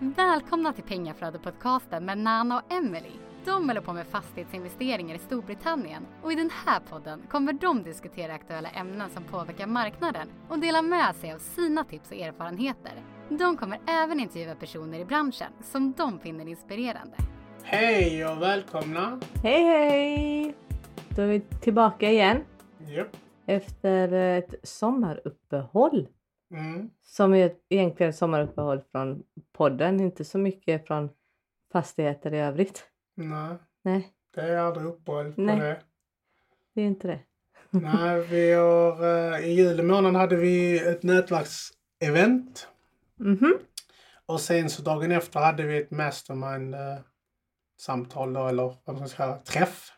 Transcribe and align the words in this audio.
Välkomna 0.00 0.72
till 0.72 0.84
Pengaflödet-podcasten 0.84 2.00
med 2.04 2.18
Nana 2.18 2.58
och 2.58 2.72
Emily. 2.72 3.10
De 3.44 3.68
håller 3.68 3.80
på 3.80 3.92
med 3.92 4.06
fastighetsinvesteringar 4.06 5.14
i 5.14 5.18
Storbritannien 5.18 6.06
och 6.22 6.32
i 6.32 6.34
den 6.34 6.50
här 6.66 6.80
podden 6.80 7.22
kommer 7.30 7.52
de 7.52 7.82
diskutera 7.82 8.34
aktuella 8.34 8.68
ämnen 8.68 9.10
som 9.10 9.24
påverkar 9.24 9.66
marknaden 9.66 10.28
och 10.48 10.58
dela 10.58 10.82
med 10.82 11.16
sig 11.16 11.32
av 11.32 11.38
sina 11.38 11.84
tips 11.84 12.10
och 12.10 12.16
erfarenheter. 12.16 12.92
De 13.28 13.56
kommer 13.56 13.80
även 13.86 14.20
intervjua 14.20 14.54
personer 14.54 15.00
i 15.00 15.04
branschen 15.04 15.52
som 15.62 15.92
de 15.92 16.18
finner 16.20 16.48
inspirerande. 16.48 17.16
Hej 17.62 18.26
och 18.26 18.42
välkomna! 18.42 19.20
Hej 19.42 19.62
hej! 19.62 20.54
Då 21.08 21.22
är 21.22 21.26
vi 21.26 21.40
tillbaka 21.40 22.10
igen 22.10 22.44
Japp. 22.78 23.16
efter 23.46 24.12
ett 24.12 24.54
sommaruppehåll. 24.62 26.08
Mm. 26.50 26.90
Som 27.02 27.34
är 27.34 27.52
egentligen 27.68 28.12
sommaruppehåll 28.12 28.80
från 28.92 29.22
podden, 29.52 30.00
inte 30.00 30.24
så 30.24 30.38
mycket 30.38 30.86
från 30.86 31.10
fastigheter 31.72 32.34
i 32.34 32.38
övrigt. 32.38 32.84
Nej, 33.14 33.56
Nej, 33.82 34.08
det 34.34 34.40
är 34.40 34.56
aldrig 34.58 34.86
uppehåll 34.86 35.32
på 35.32 35.40
Nej. 35.40 35.60
det. 35.60 35.80
det 36.74 36.80
är 36.82 36.86
inte 36.86 37.08
det. 37.08 37.20
Nej, 37.70 38.20
vi 38.26 38.52
har, 38.52 39.04
eh, 39.34 39.40
I 39.46 39.50
juli 39.52 39.82
månad 39.82 40.16
hade 40.16 40.36
vi 40.36 40.78
ett 40.88 41.02
nätverksevent 41.02 42.68
Mhm. 43.16 43.58
och 44.26 44.40
sen 44.40 44.70
så 44.70 44.82
dagen 44.82 45.12
efter 45.12 45.40
hade 45.40 45.62
vi 45.62 45.76
ett 45.78 45.90
mastermind-samtal 45.90 48.32
då, 48.34 48.46
eller 48.48 48.74
vad 48.84 48.98
man 48.98 49.08
ska 49.08 49.16
kalla 49.16 49.38
träff. 49.38 49.92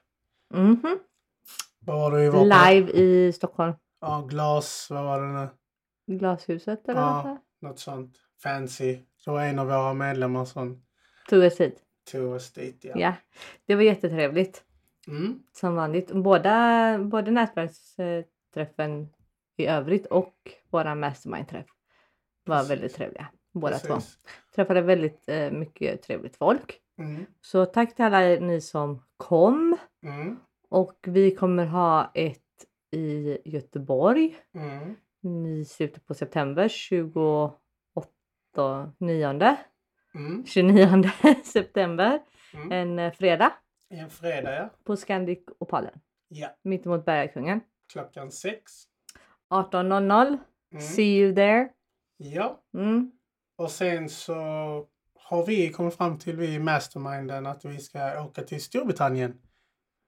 Var 1.81 2.31
på? 2.31 2.45
Live 2.45 2.91
i 2.93 3.33
Stockholm. 3.33 3.73
Ja, 4.01 4.27
glas, 4.31 4.87
vad 4.91 5.05
var 5.05 5.21
det 5.21 5.27
nu? 5.29 5.49
Glashuset 6.19 6.89
eller 6.89 7.01
Ja. 7.01 7.15
något 7.17 7.25
sånt? 7.25 7.41
Något 7.61 7.79
sånt. 7.79 8.17
Fancy. 8.43 8.99
Så 9.17 9.37
en 9.37 9.59
av 9.59 9.67
våra 9.67 9.95
medlemmar 9.95 10.45
som 10.45 10.83
Tog 11.29 11.45
oss 11.45 11.61
hit. 11.61 11.83
tog 12.13 12.33
oss 12.33 12.53
dit. 12.53 12.85
Ja. 12.85 12.93
Ja, 12.97 13.15
det 13.67 13.75
var 13.75 13.83
jättetrevligt. 13.83 14.65
Mm. 15.09 15.43
Som 15.53 15.75
vanligt. 15.75 16.13
Båda, 16.13 16.99
både 16.99 17.31
nätverksträffen 17.31 19.09
i 19.57 19.67
övrigt 19.67 20.07
och 20.07 20.35
våra 20.71 20.95
mastermind-träff 20.95 21.67
var 22.45 22.57
Precis. 22.57 22.71
väldigt 22.71 22.95
trevliga. 22.95 23.27
Båda 23.53 23.79
två. 23.79 23.95
Precis. 23.95 24.19
Träffade 24.55 24.81
väldigt 24.81 25.29
eh, 25.29 25.51
mycket 25.51 26.03
trevligt 26.03 26.37
folk. 26.37 26.81
Mm. 26.99 27.27
Så 27.41 27.67
tack 27.67 27.95
till 27.95 28.05
alla 28.05 28.19
ni 28.21 28.61
som 28.61 29.03
kom. 29.17 29.77
Mm. 30.03 30.37
Och 30.69 30.99
vi 31.07 31.31
kommer 31.35 31.67
ha 31.67 32.11
ett 32.15 32.41
i 32.91 33.39
Göteborg 33.51 34.37
Mm. 34.55 34.97
I 35.25 35.65
slutet 35.65 36.07
på 36.07 36.15
september 36.15 36.69
28, 36.69 38.93
9, 38.99 39.57
Mm. 40.15 40.45
29 40.47 41.11
september. 41.45 42.19
Mm. 42.55 42.73
En 42.73 42.99
eh, 42.99 43.13
fredag 43.13 43.53
En 43.89 44.11
fredag, 44.11 44.55
ja. 44.57 44.71
på 44.85 44.97
Scandic 44.97 45.39
Opalen. 45.59 46.01
Ja. 46.29 46.49
Mittemot 46.65 47.05
Bergakungen. 47.05 47.61
Klockan 47.93 48.31
sex. 48.31 48.63
18.00. 49.51 50.39
Mm. 50.73 50.83
See 50.83 51.19
you 51.21 51.35
there. 51.35 51.69
Ja. 52.17 52.61
Mm. 52.75 53.13
Och 53.57 53.71
sen 53.71 54.09
så 54.09 54.35
har 55.15 55.47
vi 55.47 55.73
kommit 55.73 55.95
fram 55.95 56.19
till, 56.19 56.37
vi 56.37 56.55
i 56.55 56.59
Masterminden, 56.59 57.47
att 57.47 57.65
vi 57.65 57.79
ska 57.79 58.25
åka 58.25 58.43
till 58.43 58.63
Storbritannien 58.63 59.41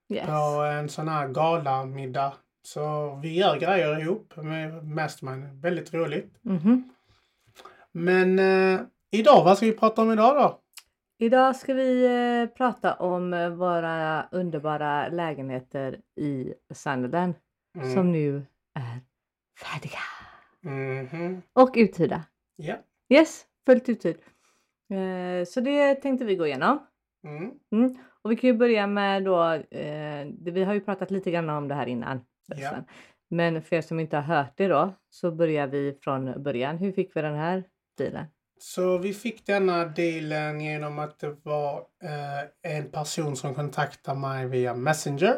Yes. 0.09 0.27
på 0.27 0.33
en 0.63 0.89
sån 0.89 1.09
här 1.09 1.29
galamiddag. 1.29 2.33
Så 2.63 3.15
vi 3.23 3.39
gör 3.39 3.59
grejer 3.61 4.01
ihop 4.01 4.37
med 4.37 4.85
Mastermind. 4.85 5.63
Väldigt 5.63 5.95
roligt. 5.95 6.39
Mhm. 6.43 6.89
Men 7.93 8.39
eh, 8.39 8.81
idag, 9.11 9.45
vad 9.45 9.57
ska 9.57 9.67
vi 9.67 9.73
prata 9.73 10.03
om 10.03 10.13
idag 10.13 10.37
då? 10.37 10.59
Idag 11.19 11.57
ska 11.57 11.75
vi 11.75 12.05
eh, 12.05 12.57
prata 12.57 12.95
om 12.95 13.35
eh, 13.35 13.49
våra 13.51 14.29
underbara 14.31 15.09
lägenheter 15.09 16.01
i 16.17 16.55
Sunderland 16.75 17.35
Mm. 17.77 17.95
som 17.95 18.13
nu 18.13 18.37
är 18.75 19.01
färdiga 19.65 19.99
Mhm. 20.61 21.43
och 21.53 21.71
uthyrda. 21.77 22.25
Ja. 22.57 22.75
Yes, 23.09 23.45
fullt 23.67 23.89
uthyrd. 23.89 24.17
Eh, 24.91 25.45
så 25.47 25.61
det 25.61 25.95
tänkte 25.95 26.25
vi 26.25 26.37
gå 26.37 26.47
igenom. 26.47 26.79
Mm. 27.73 27.97
Och 28.23 28.31
vi 28.31 28.37
kan 28.37 28.49
ju 28.51 28.55
börja 28.57 28.87
med 28.87 29.25
då, 29.25 29.45
eh, 29.53 30.27
det, 30.27 30.51
vi 30.51 30.65
har 30.65 30.75
ju 30.75 30.81
pratat 30.81 31.11
lite 31.11 31.31
grann 31.31 31.51
om 31.51 31.69
det 31.69 31.75
här 31.75 31.87
innan. 31.87 32.21
Ja. 32.57 32.69
förresten. 32.69 32.85
Men 33.29 33.63
för 33.63 33.77
er 33.77 33.81
som 33.81 34.01
inte 34.01 34.17
har 34.17 34.37
hört 34.37 34.53
det 34.57 34.69
då 34.69 34.95
så 35.11 35.31
börjar 35.31 35.67
vi 35.67 35.99
från 36.03 36.43
början. 36.43 36.79
Hur 36.79 36.93
fick 36.93 37.17
vi 37.17 37.23
den 37.23 37.37
här 37.37 37.65
dealen? 37.99 38.27
Så 38.59 38.99
vi 38.99 39.15
fick 39.15 39.47
denna 39.47 39.85
dealen 39.85 40.61
genom 40.61 40.99
att 40.99 41.19
det 41.19 41.37
var 41.43 41.77
eh, 42.03 42.77
en 42.77 42.91
person 42.91 43.37
som 43.37 43.55
kontaktade 43.55 44.19
mig 44.19 44.47
via 44.47 44.75
Messenger. 44.75 45.35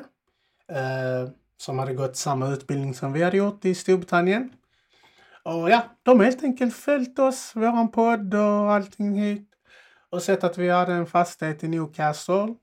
Eh, 0.69 1.30
som 1.56 1.78
hade 1.78 1.94
gått 1.94 2.16
samma 2.16 2.48
utbildning 2.48 2.94
som 2.94 3.12
vi 3.12 3.22
hade 3.22 3.36
gjort 3.36 3.64
i 3.64 3.75
Storbritannien. 3.75 4.52
Och 5.42 5.70
ja, 5.70 5.82
de 6.02 6.19
har 6.19 6.25
helt 6.25 6.42
enkelt 6.42 6.75
följt 6.75 7.19
oss, 7.19 7.52
våran 7.54 7.91
podd 7.91 8.34
och 8.34 8.72
allting 8.72 9.14
hit. 9.14 9.50
Och 10.10 10.22
sett 10.22 10.44
att 10.44 10.58
vi 10.58 10.70
hade 10.70 10.92
en 10.92 11.06
fastighet 11.06 11.64
i 11.64 11.69
Newcastle. 11.69 12.54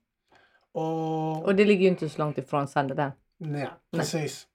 Och, 0.72 1.44
Och 1.44 1.54
det 1.54 1.64
ligger 1.64 1.82
ju 1.82 1.88
inte 1.88 2.08
så 2.08 2.18
långt 2.18 2.38
ifrån 2.38 2.68
Sunderland. 2.68 3.12
Ja, 3.44 3.68
precis. 3.96 4.46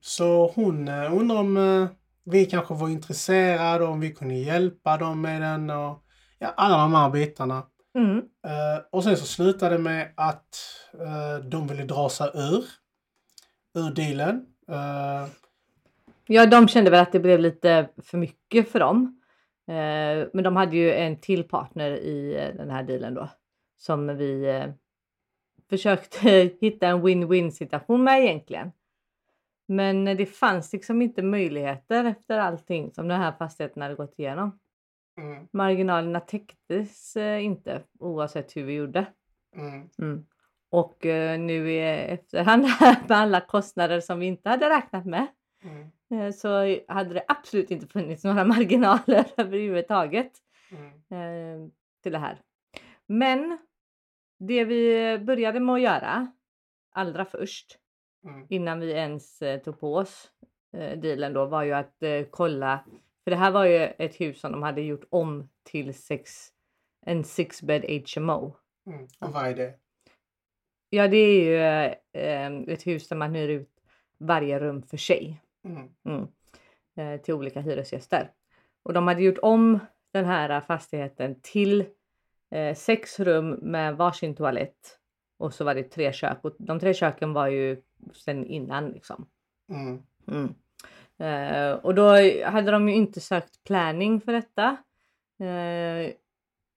Så 0.00 0.52
hon 0.54 0.88
eh, 0.88 1.16
undrar 1.16 1.36
om 1.36 1.56
eh, 1.56 1.88
vi 2.24 2.46
kanske 2.46 2.74
var 2.74 2.88
intresserade, 2.88 3.84
om 3.84 4.00
vi 4.00 4.14
kunde 4.14 4.34
hjälpa 4.34 4.96
dem 4.96 5.20
med 5.20 5.42
den 5.42 5.70
och 5.70 6.04
ja, 6.38 6.54
alla 6.56 6.76
de 6.76 6.94
här 6.94 7.10
bitarna. 7.10 7.62
Mm. 7.94 8.18
Eh, 8.18 8.82
och 8.90 9.04
sen 9.04 9.16
så 9.16 9.26
slutade 9.26 9.74
det 9.74 9.82
med 9.82 10.12
att 10.14 10.58
eh, 10.92 11.44
de 11.44 11.66
ville 11.66 11.84
dra 11.84 12.08
sig 12.08 12.30
ur, 12.34 12.64
ur 13.74 13.90
dealen. 13.94 14.46
Eh, 14.68 15.28
Ja, 16.26 16.46
de 16.46 16.68
kände 16.68 16.90
väl 16.90 17.00
att 17.00 17.12
det 17.12 17.20
blev 17.20 17.40
lite 17.40 17.88
för 18.02 18.18
mycket 18.18 18.68
för 18.68 18.78
dem. 18.78 19.20
Men 20.32 20.44
de 20.44 20.56
hade 20.56 20.76
ju 20.76 20.92
en 20.92 21.20
till 21.20 21.48
partner 21.48 21.90
i 21.90 22.52
den 22.56 22.70
här 22.70 22.82
dealen 22.82 23.14
då. 23.14 23.28
Som 23.78 24.16
vi 24.16 24.64
försökte 25.70 26.18
hitta 26.60 26.86
en 26.86 27.02
win-win 27.06 27.50
situation 27.50 28.04
med 28.04 28.20
egentligen. 28.24 28.72
Men 29.68 30.04
det 30.04 30.26
fanns 30.26 30.72
liksom 30.72 31.02
inte 31.02 31.22
möjligheter 31.22 32.04
efter 32.04 32.38
allting 32.38 32.92
som 32.92 33.08
den 33.08 33.20
här 33.20 33.32
fastigheten 33.32 33.82
hade 33.82 33.94
gått 33.94 34.18
igenom. 34.18 34.58
mm, 35.18 35.48
Marginalerna 35.52 36.20
täcktes 36.20 37.16
eh, 37.16 37.44
inte 37.44 37.82
oavsett 37.98 38.56
hur 38.56 38.64
vi 38.64 38.72
gjorde. 38.74 39.06
mm, 39.56 39.88
Mm. 39.98 40.26
Och 40.72 41.06
eh, 41.06 41.38
nu 41.40 41.70
i 41.72 41.80
efterhand 42.12 42.62
med 43.08 43.18
alla 43.18 43.40
kostnader 43.40 44.00
som 44.00 44.18
vi 44.18 44.26
inte 44.26 44.48
hade 44.48 44.70
räknat 44.70 45.06
med 45.06 45.26
mm, 45.64 45.90
eh, 46.14 46.32
så 46.32 46.78
hade 46.88 47.14
det 47.14 47.24
absolut 47.28 47.70
inte 47.70 47.86
funnits 47.86 48.24
några 48.24 48.44
marginaler 48.54 49.24
överhuvudtaget 49.36 50.32
mm, 51.10 51.70
till 52.02 52.12
det 52.12 52.18
här. 52.18 52.38
Men 53.06 53.58
det 54.40 54.64
vi 54.64 55.18
började 55.18 55.60
med 55.60 55.74
att 55.74 55.80
göra 55.80 56.32
allra 56.92 57.24
först 57.24 57.78
mm, 58.24 58.46
innan 58.48 58.80
vi 58.80 58.90
ens 58.90 59.42
eh, 59.42 59.60
tog 59.60 59.80
på 59.80 59.94
oss 59.94 60.30
eh, 60.72 60.98
dealen 60.98 61.32
då 61.32 61.46
var 61.46 61.62
ju 61.62 61.72
att 61.72 62.02
eh, 62.02 62.22
kolla. 62.30 62.84
För 63.24 63.30
det 63.30 63.36
här 63.36 63.50
var 63.50 63.64
ju 63.64 63.76
ett 63.76 64.20
hus 64.20 64.40
som 64.40 64.52
de 64.52 64.62
hade 64.62 64.80
gjort 64.80 65.04
om 65.10 65.48
till 65.62 65.94
sex, 65.94 66.52
en 67.06 67.24
six 67.24 67.62
bed 67.62 68.02
HMO. 68.16 68.56
mm. 68.86 69.08
Och 69.18 69.32
vad 69.32 69.46
är 69.46 69.54
det? 69.54 69.74
Ja, 70.90 71.08
det 71.08 71.16
är 71.16 71.44
ju 71.44 71.56
eh, 72.20 72.74
ett 72.74 72.86
hus 72.86 73.08
där 73.08 73.16
man 73.16 73.34
hyr 73.34 73.48
ut 73.48 73.70
varje 74.18 74.60
rum 74.60 74.82
för 74.82 74.96
sig 74.96 75.40
Mm, 75.64 75.88
mm, 76.04 76.28
eh, 76.96 77.20
till 77.20 77.34
olika 77.34 77.60
hyresgäster. 77.60 78.30
Och 78.82 78.92
de 78.92 79.08
hade 79.08 79.22
gjort 79.22 79.38
om 79.42 79.78
den 80.12 80.24
här 80.24 80.60
fastigheten 80.60 81.40
till 81.42 81.84
eh, 82.50 82.74
sex 82.74 83.20
rum 83.20 83.50
med 83.50 83.96
varsin 83.96 84.34
toalett 84.34 84.98
och 85.38 85.54
så 85.54 85.64
var 85.64 85.74
det 85.74 85.82
tre 85.82 86.12
kök 86.12 86.38
och 86.42 86.56
de 86.58 86.80
tre 86.80 86.94
köken 86.94 87.32
var 87.32 87.46
ju 87.46 87.82
sen 88.14 88.46
innan 88.46 88.88
liksom. 88.90 89.26
mm, 89.70 90.02
Mm. 90.26 90.54
Eh, 91.18 91.72
och 91.72 91.94
då 91.94 92.08
hade 92.44 92.70
de 92.70 92.88
ju 92.88 92.94
inte 92.94 93.20
sökt 93.20 93.64
planning 93.64 94.20
för 94.20 94.32
detta. 94.32 94.76
Eh, 95.46 96.12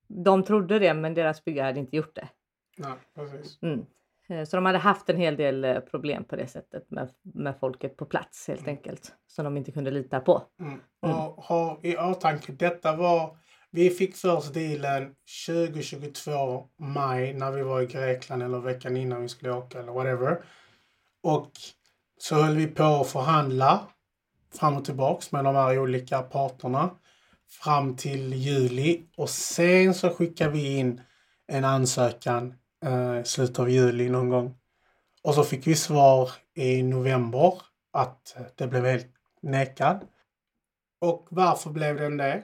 de 0.07 0.43
trodde 0.43 0.79
det 0.79 0.93
men 0.93 1.13
deras 1.13 1.45
byggare 1.45 1.65
hade 1.65 1.79
inte 1.79 1.95
gjort 1.97 2.15
det. 2.15 2.29
nej, 2.77 2.93
precis. 3.15 3.59
Mm. 3.61 3.85
Eh, 4.29 4.43
Så 4.45 4.57
de 4.57 4.65
hade 4.65 4.77
haft 4.77 5.09
en 5.09 5.17
hel 5.17 5.35
del 5.35 5.65
eh, 5.65 5.79
problem 5.79 6.23
på 6.23 6.35
det 6.35 6.47
sättet 6.47 6.91
med, 6.91 7.09
med 7.21 7.59
folket 7.59 7.97
på 7.97 8.05
plats 8.05 8.47
helt 8.47 8.67
enkelt. 8.67 9.15
Som 9.27 9.45
de 9.45 9.57
inte 9.57 9.71
kunde 9.71 9.91
lita 9.91 10.19
på. 10.19 10.41
Mm. 10.59 10.79
Och 10.99 11.43
ha 11.43 11.79
i 11.83 11.97
åtanke, 11.97 12.51
detta 12.51 12.95
var, 12.95 13.37
vi 13.75 13.89
fick 13.89 14.15
först 14.15 14.53
dealen 14.53 15.15
2022 15.47 16.67
maj 16.77 17.33
när 17.33 17.51
vi 17.51 17.61
var 17.61 17.81
i 17.81 17.85
Grekland 17.85 18.43
eller 18.43 18.59
veckan 18.59 18.97
innan 18.97 19.21
vi 19.21 19.29
skulle 19.29 19.51
åka 19.51 19.79
eller 19.79 19.91
whatever. 19.91 20.43
Och 21.23 21.51
så 22.17 22.35
höll 22.35 22.55
vi 22.55 22.67
på 22.67 22.83
att 22.83 23.07
förhandla 23.07 23.87
fram 24.53 24.77
och 24.77 24.85
tillbaks 24.85 25.31
med 25.31 25.43
de 25.43 25.55
här 25.55 25.79
olika 25.79 26.21
parterna. 26.21 26.89
fram 27.49 27.95
till 27.95 28.33
juli 28.33 29.01
och 29.17 29.29
sen 29.29 29.93
så 29.93 30.09
skickade 30.09 30.51
vi 30.51 30.77
in 30.77 31.01
en 31.47 31.65
ansökan 31.65 32.53
eh, 32.85 33.19
i 33.19 33.23
slutet 33.25 33.59
av 33.59 33.69
juli 33.69 34.09
någon 34.09 34.29
gång. 34.29 34.55
Och 35.23 35.35
så 35.35 35.43
fick 35.43 35.67
vi 35.67 35.75
svar 35.75 36.31
i 36.55 36.83
november 36.83 37.61
att 37.93 38.35
det 38.55 38.67
blev 38.67 38.85
helt 38.85 39.15
nekad. 39.41 40.07
Och 41.01 41.27
varför 41.29 41.69
blev 41.69 41.97
den 41.97 42.17
det? 42.17 42.43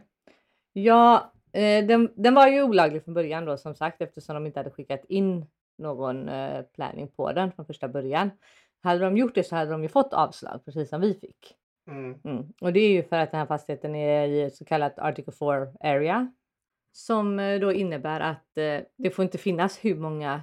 Ja, 0.73 1.33
eh, 1.53 1.85
den, 1.85 2.13
den 2.15 2.35
var 2.35 2.47
ju 2.47 2.63
olaglig 2.63 3.03
från 3.03 3.13
början 3.13 3.45
då 3.45 3.57
som 3.57 3.75
sagt 3.75 4.01
eftersom 4.01 4.35
de 4.35 4.45
inte 4.45 4.59
hade 4.59 4.71
skickat 4.71 5.05
in 5.05 5.45
någon 5.77 6.29
eh, 6.29 6.61
planning 6.61 7.07
på 7.07 7.31
den 7.31 7.51
från 7.51 7.65
första 7.65 7.87
början. 7.87 8.31
Hade 8.83 8.99
de 8.99 9.17
gjort 9.17 9.35
det 9.35 9.43
så 9.43 9.55
hade 9.55 9.71
de 9.71 9.83
ju 9.83 9.89
fått 9.89 10.13
avslag 10.13 10.65
precis 10.65 10.89
som 10.89 11.01
vi 11.01 11.13
fick. 11.13 11.55
Mm. 11.87 12.19
Mm. 12.23 12.53
Och 12.61 12.73
det 12.73 12.79
är 12.79 12.89
ju 12.89 13.03
för 13.03 13.15
att 13.15 13.31
den 13.31 13.39
här 13.39 13.47
fastigheten 13.47 13.95
är 13.95 14.27
i 14.27 14.49
så 14.49 14.65
kallat 14.65 14.99
Article 14.99 15.33
4 15.33 15.67
area. 15.79 16.31
Som 16.91 17.39
eh, 17.39 17.59
då 17.59 17.73
innebär 17.73 18.19
att 18.19 18.57
eh, 18.57 18.79
det 18.97 19.09
får 19.09 19.23
inte 19.23 19.37
finnas 19.37 19.85
hur 19.85 19.95
många 19.95 20.41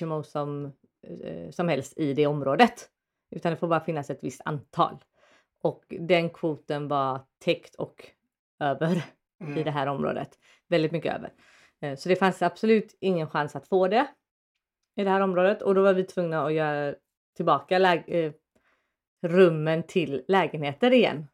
HMO 0.00 0.22
som, 0.22 0.72
eh, 1.02 1.50
som 1.50 1.68
helst 1.68 1.98
i 1.98 2.14
det 2.14 2.26
området. 2.26 2.88
Utan 3.30 3.50
det 3.50 3.56
får 3.56 3.68
bara 3.68 3.80
finnas 3.80 4.10
ett 4.10 4.24
visst 4.24 4.40
antal. 4.44 4.96
Och 5.62 5.84
den 5.88 6.30
kvoten 6.30 6.88
var 6.88 7.20
täckt 7.38 7.74
och 7.74 8.06
över 8.60 9.02
Mm. 9.40 9.58
i 9.58 9.62
det 9.64 9.70
här 9.70 9.86
området. 9.86 10.38
Väldigt 10.68 10.92
mycket 10.92 11.14
över. 11.14 11.32
Eh, 11.82 11.96
Så 11.96 12.08
det 12.08 12.16
fanns 12.16 12.42
absolut 12.42 12.96
ingen 13.00 13.28
chans 13.28 13.56
att 13.56 13.68
få 13.68 13.88
det 13.88 14.06
i 14.96 15.04
det 15.04 15.10
här 15.10 15.20
området 15.20 15.62
och 15.62 15.74
då 15.74 15.82
var 15.82 15.94
vi 15.94 16.04
tvungna 16.04 16.46
att 16.46 16.52
göra 16.52 16.94
tillbaka 17.36 17.94
eh, 17.94 18.32
rummen 19.26 19.82
till 19.82 20.24
lägenheter 20.28 20.92
igen. 20.92 21.26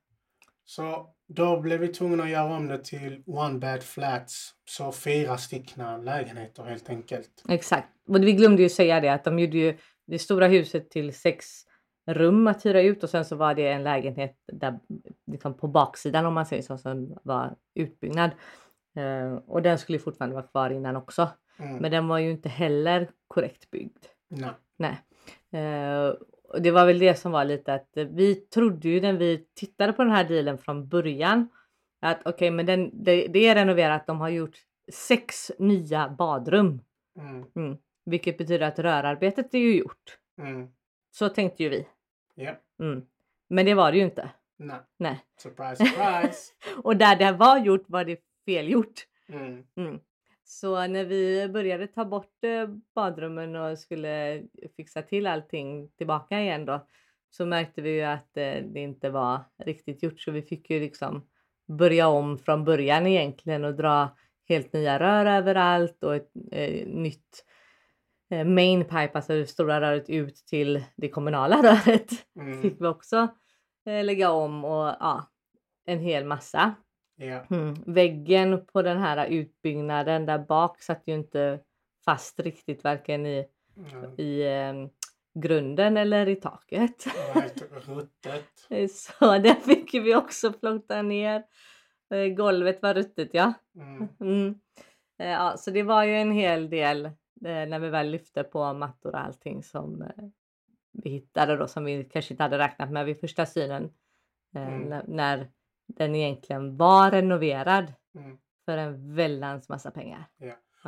Så 0.64 1.14
då 1.28 1.60
blev 1.60 1.81
vi 1.81 1.88
tvungna 1.88 2.22
att 2.22 2.31
göra 2.31 2.56
om 2.56 2.66
det 2.69 2.84
till 2.84 3.22
one 3.26 3.58
bed 3.58 3.82
flats. 3.82 4.50
Så 4.64 4.93
fyra 4.93 5.38
styckna 5.38 5.96
lägenheter 5.96 6.62
helt 6.62 6.90
enkelt. 6.90 7.43
Exakt. 7.49 7.88
Och 8.08 8.22
vi 8.22 8.32
glömde 8.32 8.62
ju 8.62 8.69
säga 8.69 9.00
det 9.00 9.08
att 9.08 9.25
de 9.25 9.38
gjorde 9.38 9.58
ju 9.58 9.78
det 10.06 10.19
stora 10.19 10.46
huset 10.46 10.90
till 10.90 11.14
sex 11.14 11.46
rum 12.06 12.46
att 12.46 12.66
hyra 12.66 12.82
ut 12.82 13.02
och 13.02 13.10
sen 13.10 13.25
så 13.25 13.37
var 13.37 13.54
det 13.54 13.69
en 13.69 13.82
lägenhet 13.82 14.37
där 14.52 14.78
liksom 15.26 15.54
på 15.54 15.69
baksidan 15.69 16.26
om 16.26 16.34
man 16.34 16.46
säger 16.46 16.62
så 16.62 16.78
som 16.78 17.19
var 17.22 17.54
utbyggnad. 17.75 18.31
Eh, 18.96 19.34
och 19.46 19.62
den 19.62 19.78
skulle 19.78 19.99
fortfarande 19.99 20.34
vara 20.34 20.46
kvar 20.46 20.70
innan 20.70 20.96
också. 20.96 21.28
Mm. 21.58 21.76
Men 21.76 21.90
den 21.90 22.08
var 22.08 22.19
ju 22.19 22.31
inte 22.31 22.49
heller 22.49 23.10
korrekt 23.28 23.70
byggd. 23.70 24.04
Nej. 24.28 24.50
Nej. 24.76 25.00
Eh, 25.62 26.14
och 26.49 26.62
det 26.62 26.70
var 26.70 26.87
väl 26.87 26.99
det 26.99 27.14
som 27.14 27.32
var 27.32 27.44
lite 27.44 27.75
att 27.75 27.90
vi 27.94 28.34
trodde 28.34 28.88
ju 28.88 29.00
när 29.00 29.12
vi 29.12 29.46
tittade 29.54 29.93
på 29.93 30.04
den 30.04 30.12
här 30.12 30.25
dealen 30.25 30.58
från 30.58 30.88
början 30.88 31.49
att 32.00 32.20
okej, 32.25 32.50
men 32.50 32.66
den, 32.66 33.04
det, 33.04 33.26
det 33.26 33.49
är 33.49 33.54
renoverat. 33.54 34.06
De 34.06 34.20
har 34.20 34.28
gjort 34.28 34.56
sex 34.93 35.50
nya 35.58 36.08
badrum, 36.08 36.81
Mm. 37.19 37.44
mm. 37.56 37.76
vilket 38.04 38.38
betyder 38.38 38.66
att 38.66 38.78
rörarbetet 38.78 39.54
är 39.54 39.58
ju 39.58 39.76
gjort. 39.76 40.19
Så 41.12 41.29
tänkte 41.29 41.62
ju 41.62 41.69
vi. 41.69 41.87
Ja. 42.35 42.56
Mm. 42.81 43.06
Men 43.49 43.67
det 43.67 43.75
var 43.75 43.93
det 43.93 43.99
ju 43.99 44.05
inte. 44.05 44.31
Nej. 44.56 44.81
Nej. 44.99 45.20
Surprise, 45.37 45.85
surprise. 45.85 46.53
Och 46.82 46.97
där 46.97 47.17
det 47.17 47.32
var 47.32 47.59
gjort 47.59 47.85
var 47.87 48.05
det 48.05 48.20
fel 48.44 48.69
gjort. 48.69 49.06
Mm. 49.29 49.64
Mm. 49.76 50.00
Så 50.44 50.87
när 50.87 51.05
vi 51.05 51.49
började 51.49 51.87
ta 51.87 52.05
bort 52.05 52.44
eh, 52.44 52.69
badrummen 52.94 53.56
och 53.56 53.79
skulle 53.79 54.43
fixa 54.76 55.03
till 55.03 55.26
allting 55.26 55.88
tillbaka 55.88 56.41
igen 56.41 56.64
då 56.64 56.87
så 57.31 57.47
märkte 57.47 57.82
vi 57.82 57.91
ju 57.91 58.03
att 58.03 58.37
eh, 58.37 58.56
det 58.64 58.81
inte 58.81 59.11
var 59.11 59.41
riktigt 59.64 60.03
gjort 60.03 60.20
så 60.20 60.31
vi 60.31 60.43
fick 60.43 60.70
ju 60.70 60.81
liksom 60.81 61.26
börja 61.69 62.09
om 62.09 62.38
från 62.38 62.64
början 62.64 63.06
egentligen 63.06 63.64
och 63.64 63.75
dra 63.75 64.17
helt 64.49 64.73
nya 64.73 64.99
rör 64.99 65.26
överallt 65.26 66.05
och 66.05 66.17
ett 66.17 66.31
eh, 66.53 66.87
nytt 66.87 67.44
eh, 68.32 68.44
main 68.44 68.84
pipe, 68.84 69.11
alltså 69.14 69.32
det 69.32 69.46
stora 69.46 69.81
röret 69.81 70.11
ut 70.11 70.37
till 70.37 70.84
det 70.96 71.08
kommunala 71.08 71.56
röret 71.62 72.11
Mm. 72.37 72.62
fick 72.62 72.81
vi 72.81 72.87
också 72.87 73.29
eh, 73.87 74.05
lägga 74.05 74.31
om 74.31 74.64
och 74.64 74.87
ja, 75.00 75.31
en 75.87 75.99
hel 75.99 76.25
massa. 76.25 76.75
Ja. 77.17 77.44
Mm. 77.50 77.75
Väggen 77.87 78.67
på 78.67 78.82
den 78.82 78.99
här 78.99 79.26
utbyggnaden 79.26 80.26
där 80.26 80.38
bak 80.38 80.82
satt 80.82 81.02
ju 81.06 81.14
inte 81.14 81.61
fast 82.05 82.40
riktigt 82.40 82.84
varken 82.84 83.26
i, 83.26 83.46
Mm. 83.76 84.20
i 84.20 84.43
eh, 84.43 84.88
grunden 85.43 85.96
eller 85.96 86.28
i 86.28 86.37
taket. 86.37 87.06
Ruttet. 87.87 88.90
Så 88.90 89.38
det 89.43 89.55
fick 89.55 89.94
vi 89.94 90.14
också 90.14 90.52
flotta 90.52 91.02
ner. 91.02 91.43
Eh, 92.14 92.26
Golvet 92.26 92.82
var 92.82 92.94
ruttet 92.94 93.28
ja. 93.32 93.52
Mm. 93.76 94.08
Mm. 94.20 94.55
Eh, 95.19 95.31
ja. 95.31 95.56
Så 95.56 95.70
det 95.70 95.82
var 95.82 96.05
ju 96.05 96.14
en 96.17 96.32
hel 96.32 96.70
del 96.70 97.05
eh, 97.06 97.12
när 97.43 97.79
vi 97.79 97.89
väl 97.89 98.11
lyfte 98.11 98.43
på 98.43 98.73
mattor 98.73 99.12
och 99.12 99.21
allting 99.21 99.62
som 99.62 100.03
eh, 100.03 100.09
vi 100.93 101.11
hittade 101.11 101.56
då 101.56 101.67
som 101.69 101.85
vi 101.85 102.05
kanske 102.05 102.35
inte 102.35 102.43
hade 102.43 102.59
räknat 102.59 102.91
med 102.91 103.06
vid 103.06 103.21
första 103.21 103.47
synen. 103.47 103.85
Eh, 104.55 104.69
Mm. 104.69 105.03
när, 105.09 105.50
den 105.87 106.15
egentligen 106.15 106.77
var 106.77 107.11
renoverad 107.11 107.93
Mm. 108.15 108.39
för 108.65 108.77
en 108.77 109.15
väldans 109.15 109.69
massa 109.69 109.91
pengar. 109.91 110.25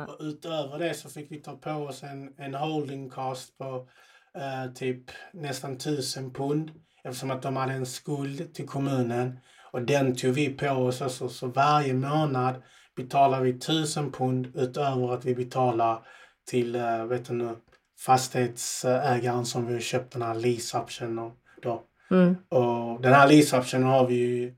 Och 0.07 0.17
utöver 0.19 0.79
det 0.79 0.93
så 0.93 1.09
fick 1.09 1.31
vi 1.31 1.41
ta 1.41 1.55
på 1.57 1.71
oss 1.71 2.03
en, 2.03 2.33
en 2.37 2.53
holding 2.55 3.09
cost 3.09 3.57
på 3.57 3.89
eh, 4.37 4.73
typ 4.73 5.03
nästan 5.33 5.77
tusen 5.77 6.33
pund. 6.33 6.71
Eftersom 7.03 7.31
att 7.31 7.41
de 7.41 7.55
hade 7.55 7.73
en 7.73 7.85
skuld 7.85 8.53
till 8.53 8.67
kommunen. 8.67 9.39
Och 9.71 9.81
den 9.81 10.15
tog 10.15 10.33
vi 10.33 10.49
på 10.49 10.67
oss 10.69 11.01
också. 11.01 11.29
Så 11.29 11.47
varje 11.47 11.93
månad 11.93 12.63
betalar 12.95 13.41
vi 13.41 13.59
tusen 13.59 14.11
pund 14.11 14.51
utöver 14.55 15.13
att 15.13 15.25
vi 15.25 15.35
betalar 15.35 16.07
till, 16.45 16.75
eh, 16.75 17.05
vet 17.05 17.25
du 17.25 17.33
nu, 17.33 17.55
fastighetsägaren 17.99 19.45
som 19.45 19.65
vi 19.65 19.79
köpt 19.79 20.13
den 20.13 20.21
här 20.21 20.35
lease 20.35 20.77
optionen 20.77 21.31
då. 21.61 21.83
Mm. 22.11 22.35
Och 22.49 23.01
den 23.01 23.13
här 23.13 23.27
lease 23.27 23.57
optionen 23.57 23.87
har 23.87 24.07
vi 24.07 24.15
ju 24.15 24.55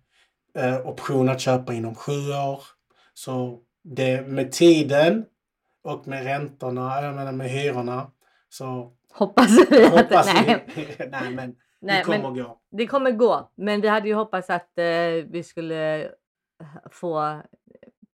eh, 0.57 0.87
option 0.87 1.29
att 1.29 1.41
köpa 1.41 1.73
inom 1.73 1.95
sju 1.95 2.31
år. 2.31 2.63
Så 3.13 3.59
det 3.83 4.27
med 4.27 4.51
tiden 4.51 5.25
och 5.81 6.07
med 6.07 6.23
räntorna, 6.23 7.01
jag 7.01 7.15
menar 7.15 7.31
med 7.31 7.49
hyrorna, 7.49 8.11
så 8.49 8.93
Hoppas 9.13 9.51
vi 9.69 9.85
att 9.85 9.91
hoppas 9.91 10.33
nej, 10.33 10.65
vi... 10.75 11.07
Nej 11.09 11.29
men 11.35 11.55
nej, 11.79 11.97
det 11.97 12.03
kommer 12.03 12.19
men 12.19 12.43
gå. 12.43 12.61
det 12.71 12.87
kommer 12.87 13.11
gå. 13.11 13.51
Men 13.55 13.81
vi 13.81 13.87
hade 13.87 14.07
ju 14.07 14.13
hoppats 14.13 14.49
att 14.49 14.77
eh, 14.77 15.25
vi 15.29 15.43
skulle 15.43 16.03
eh, 16.03 16.09
få 16.91 17.41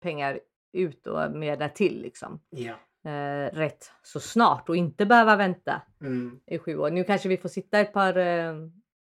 pengar 0.01 0.39
ut 0.73 1.07
och 1.07 1.31
mer 1.31 1.57
därtill 1.57 2.01
liksom. 2.01 2.41
Ja. 2.49 2.73
Eh, 3.05 3.55
rätt 3.55 3.91
så 4.03 4.19
snart 4.19 4.69
och 4.69 4.75
inte 4.75 5.05
behöva 5.05 5.35
vänta 5.35 5.81
Mm, 6.01 6.39
i 6.45 6.57
sju 6.59 6.77
år. 6.77 6.91
Nu 6.91 7.03
kanske 7.03 7.29
vi 7.29 7.37
får 7.37 7.49
sitta 7.49 7.79
ett 7.79 7.93
par 7.93 8.17
eh, 8.17 8.53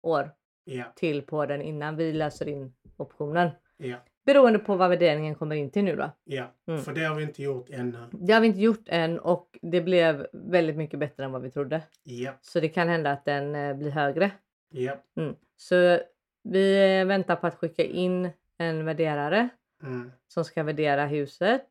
år 0.03 0.31
ja. 0.65 0.85
till 0.97 1.23
på 1.23 1.47
den 1.47 1.63
innan 1.63 1.97
vi 1.97 2.13
löser 2.13 2.49
in 2.49 2.73
optionen. 2.97 3.51
Ja. 3.77 3.97
Beroende 4.27 4.59
på 4.59 4.77
vad 4.77 4.91
värderingen 4.91 5.35
kommer 5.35 5.57
in 5.57 5.71
till 5.71 5.85
nu 5.85 5.97
då. 5.97 6.11
Ja. 6.25 6.55
Mm. 6.69 6.83
För 6.83 6.93
det 6.93 7.05
har 7.05 7.15
vi 7.17 7.23
inte 7.23 7.43
gjort 7.43 7.71
ännu. 7.71 7.99
Det 8.13 8.33
har 8.33 8.41
vi 8.41 8.47
inte 8.47 8.61
gjort 8.61 8.85
än 8.87 9.19
och 9.19 9.59
det 9.63 9.81
blev 9.81 10.27
väldigt 10.33 10.77
mycket 10.77 10.99
bättre 11.01 11.25
än 11.25 11.33
vad 11.33 11.43
vi 11.43 11.51
trodde. 11.51 11.83
Ja. 12.03 12.33
Så 12.41 12.61
det 12.61 12.69
kan 12.69 12.89
hända 12.89 13.11
att 13.13 13.25
den 13.25 13.55
eh, 13.55 13.77
blir 13.77 13.91
högre. 13.91 14.31
Ja. 14.71 14.97
Mm. 15.17 15.35
Så 15.57 15.99
vi 16.43 16.99
eh, 17.01 17.07
väntar 17.07 17.37
på 17.37 17.47
att 17.47 17.55
skicka 17.55 17.85
in 17.85 18.31
en 18.59 18.85
värderare 18.85 19.49
Mm. 19.83 20.13
som 20.29 20.45
ska 20.45 20.63
värdera 20.63 21.07
huset 21.07 21.67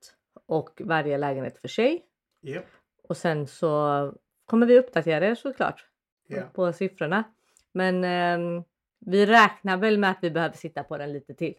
och 0.46 0.82
varje 0.86 1.18
lägenhet 1.18 1.58
för 1.58 1.68
sig. 1.68 2.06
Ja. 2.42 2.62
Och 3.04 3.18
sen 3.18 3.48
så 3.48 4.14
kommer 4.46 4.66
vi 4.68 4.80
uppdatera 4.80 5.26
er 5.28 5.36
såklart 5.36 5.86
Ja. 6.28 6.42
på 6.54 6.74
siffrorna. 6.74 7.24
Men 7.74 8.04
ehm, 8.04 8.64
vi 9.06 9.26
räknar 9.26 9.78
väl 9.78 9.98
med 9.98 10.10
att 10.12 10.20
vi 10.22 10.32
behöver 10.32 10.56
sitta 10.56 10.84
på 10.84 10.98
den 10.98 11.14
lite 11.14 11.34
till. 11.34 11.54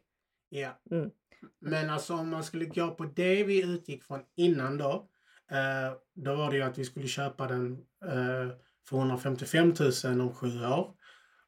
Ja. 0.48 0.80
Mm. 0.90 1.10
Men 1.58 1.90
alltså 1.90 2.14
om 2.14 2.28
man 2.28 2.44
skulle 2.44 2.64
gå 2.64 2.90
på 2.90 3.04
det 3.04 3.44
vi 3.44 3.62
utgick 3.62 4.04
från 4.04 4.20
innan 4.36 4.78
då. 4.78 5.08
Eh, 5.50 5.92
då 6.14 6.34
var 6.34 6.50
det 6.50 6.56
ju 6.56 6.62
att 6.62 6.78
vi 6.78 6.84
skulle 6.84 7.06
köpa 7.06 7.46
den 7.46 7.72
eh, 8.04 8.56
för 8.88 8.96
155 8.96 9.74
000 10.04 10.20
om 10.20 10.34
sju 10.34 10.64
år. 10.66 10.94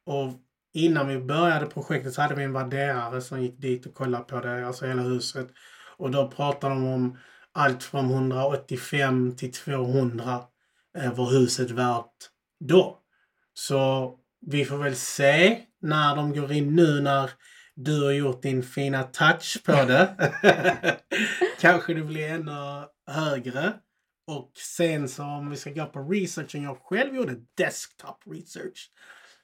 Och 0.03 0.29
innan 0.73 1.07
vi 1.07 1.19
började 1.19 1.65
projektet 1.65 2.13
så 2.13 2.21
hade 2.21 2.35
vi 2.35 2.43
en 2.43 2.53
värderare 2.53 3.21
som 3.21 3.41
gick 3.41 3.61
dit 3.61 3.85
och 3.85 3.93
kollade 3.93 4.23
på 4.23 4.39
det, 4.39 4.67
alltså 4.67 4.85
hela 4.85 5.01
huset. 5.01 5.47
Och 5.97 6.11
då 6.11 6.31
pratade 6.31 6.73
de 6.75 6.85
om 6.87 7.17
allt 7.53 7.83
från 7.83 8.11
185 8.11 9.35
till 9.35 9.51
200 9.51 10.41
eh, 10.97 11.13
var 11.13 11.31
huset 11.31 11.71
värt 11.71 12.29
då. 12.59 12.99
Så 13.53 14.13
vi 14.45 14.65
får 14.65 14.77
väl 14.77 14.95
se 14.95 15.59
när 15.81 16.15
de 16.15 16.33
går 16.33 16.51
in 16.51 16.75
nu 16.75 17.01
när 17.01 17.29
du 17.75 18.03
har 18.03 18.11
gjort 18.11 18.41
din 18.41 18.63
fina 18.63 19.03
touch 19.03 19.63
på 19.65 19.71
det. 19.71 20.31
Kanske 21.59 21.93
det 21.93 22.01
blir 22.01 22.27
ännu 22.27 22.87
högre. 23.07 23.73
Och 24.27 24.51
sen 24.57 25.09
så 25.09 25.23
om 25.23 25.49
vi 25.49 25.55
ska 25.55 25.71
gå 25.71 25.85
på 25.85 25.99
researchen 25.99 26.63
jag 26.63 26.77
själv 26.77 27.15
gjorde, 27.15 27.35
desktop 27.57 28.23
research. 28.25 28.91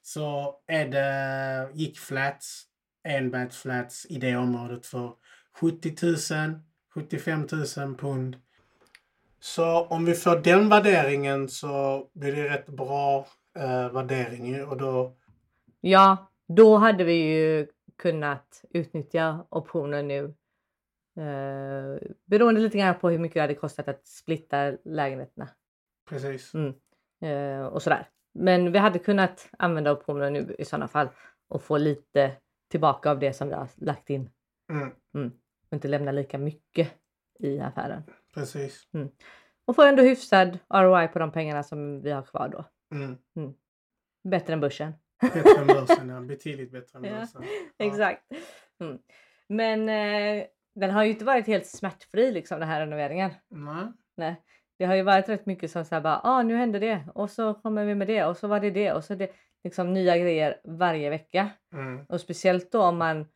Så 0.01 0.55
är 0.67 0.87
det 0.87 1.69
gick 1.73 1.99
flats, 1.99 2.63
enbäddsflats 3.07 4.05
i 4.09 4.17
det 4.17 4.35
området 4.35 4.85
för 4.85 5.13
70 5.55 5.95
000, 6.35 6.59
75 6.99 7.47
000 7.77 7.95
pund. 7.95 8.35
Så 9.39 9.85
om 9.85 10.05
vi 10.05 10.13
får 10.13 10.35
den 10.35 10.69
värderingen 10.69 11.49
så 11.49 12.05
blir 12.13 12.35
det 12.35 12.49
rätt 12.49 12.67
bra 12.67 13.27
eh, 13.59 13.89
värdering 13.91 14.65
och 14.65 14.77
då... 14.77 15.15
Ja, 15.81 16.31
då 16.47 16.77
hade 16.77 17.03
vi 17.03 17.13
ju 17.13 17.67
kunnat 17.97 18.63
utnyttja 18.69 19.45
optionen 19.49 20.07
nu. 20.07 20.23
Eh, 21.17 22.09
beroende 22.25 22.61
lite 22.61 22.77
grann 22.77 22.99
på 22.99 23.09
hur 23.09 23.19
mycket 23.19 23.33
det 23.33 23.41
hade 23.41 23.55
kostat 23.55 23.87
att 23.87 24.07
splitta 24.07 24.73
lägenheterna. 24.85 25.49
Precis. 26.09 26.53
Mm. 26.53 26.73
Eh, 27.21 27.65
och 27.65 27.81
sådär. 27.81 28.07
Men 28.33 28.71
vi 28.71 28.79
hade 28.79 28.99
kunnat 28.99 29.49
använda 29.57 29.91
optionen 29.91 30.33
nu 30.33 30.55
i 30.59 30.65
sådana 30.65 30.87
fall 30.87 31.09
och 31.47 31.63
få 31.63 31.77
lite 31.77 32.31
tillbaka 32.71 33.11
av 33.11 33.19
det 33.19 33.33
som 33.33 33.47
vi 33.47 33.53
har 33.53 33.67
lagt 33.75 34.09
in. 34.09 34.29
Mm. 35.13 35.31
Och 35.69 35.73
inte 35.73 35.87
lämna 35.87 36.11
lika 36.11 36.37
mycket 36.37 36.93
i 37.39 37.59
affären. 37.59 38.03
Precis. 38.33 38.87
Och 39.65 39.75
få 39.75 39.81
ändå 39.81 40.03
hyfsad 40.03 40.59
ROI 40.73 41.07
på 41.07 41.19
de 41.19 41.31
pengarna 41.31 41.63
som 41.63 42.01
vi 42.01 42.11
har 42.11 42.21
kvar 42.21 42.49
då. 42.49 42.65
Mm. 42.95 43.53
Bättre 44.23 44.53
än 44.53 44.59
börsen. 44.59 44.93
Bättre 45.21 45.61
än 45.61 45.67
börsen, 45.67 46.09
ja. 46.09 46.21
Betydligt 46.27 46.71
bättre 46.71 46.97
än 46.97 47.01
börsen. 47.01 47.43
Ja. 47.77 47.85
Exakt. 47.85 48.23
Mm. 48.79 48.99
Men 49.47 49.89
eh, 49.89 50.45
den 50.75 50.91
har 50.91 51.03
ju 51.03 51.09
inte 51.09 51.25
varit 51.25 51.47
helt 51.47 51.67
smärtfri 51.67 52.31
liksom 52.31 52.59
den 52.59 52.69
här 52.69 52.79
renoveringen. 52.79 53.31
Nej. 53.49 53.87
Nej. 54.17 54.41
Det 54.77 54.85
har 54.85 54.95
ju 54.95 55.01
varit 55.01 55.29
rätt 55.29 55.45
mycket 55.45 55.71
som 55.71 55.85
såhär 55.85 56.01
bara, 56.01 56.21
ah, 56.23 56.43
nu 56.43 56.55
hände 56.55 56.79
det 56.79 57.03
och 57.15 57.29
så 57.29 57.53
kommer 57.53 57.85
vi 57.85 57.95
med 57.95 58.07
det 58.07 58.25
och 58.25 58.37
så 58.37 58.47
var 58.47 58.59
det 58.59 58.71
det 58.71 58.93
och 58.93 59.03
så 59.03 59.15
det 59.15 59.31
liksom 59.63 59.93
nya 59.93 60.17
grejer 60.17 60.61
varje 60.63 61.09
vecka. 61.09 61.49
Mm. 61.73 62.05
Och 62.09 62.21
speciellt 62.21 62.71
då 62.71 62.81
om 62.81 62.97
man 62.97 63.27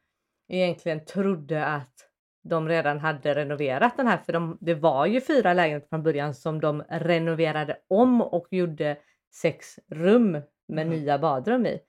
egentligen 0.48 1.06
trodde 1.06 1.66
att 1.66 2.10
de 2.44 2.70
redan 2.70 3.00
hade 3.00 3.36
renoverat 3.36 3.98
den 3.98 4.08
här 4.08 4.18
för 4.18 4.34
de, 4.34 4.58
det 4.62 4.74
var 4.74 5.06
ju 5.06 5.22
fyra 5.22 5.54
lägenheter 5.54 5.88
från 5.90 6.04
början 6.04 6.34
som 6.36 6.60
de 6.62 6.84
renoverade 6.90 7.78
om 7.88 8.22
och 8.22 8.48
gjorde 8.52 8.98
sex 9.34 9.80
rum 9.92 10.32
med 10.68 10.86
Mm. 10.88 10.90
nya 10.90 11.18
badrum 11.20 11.66
i. 11.66 11.80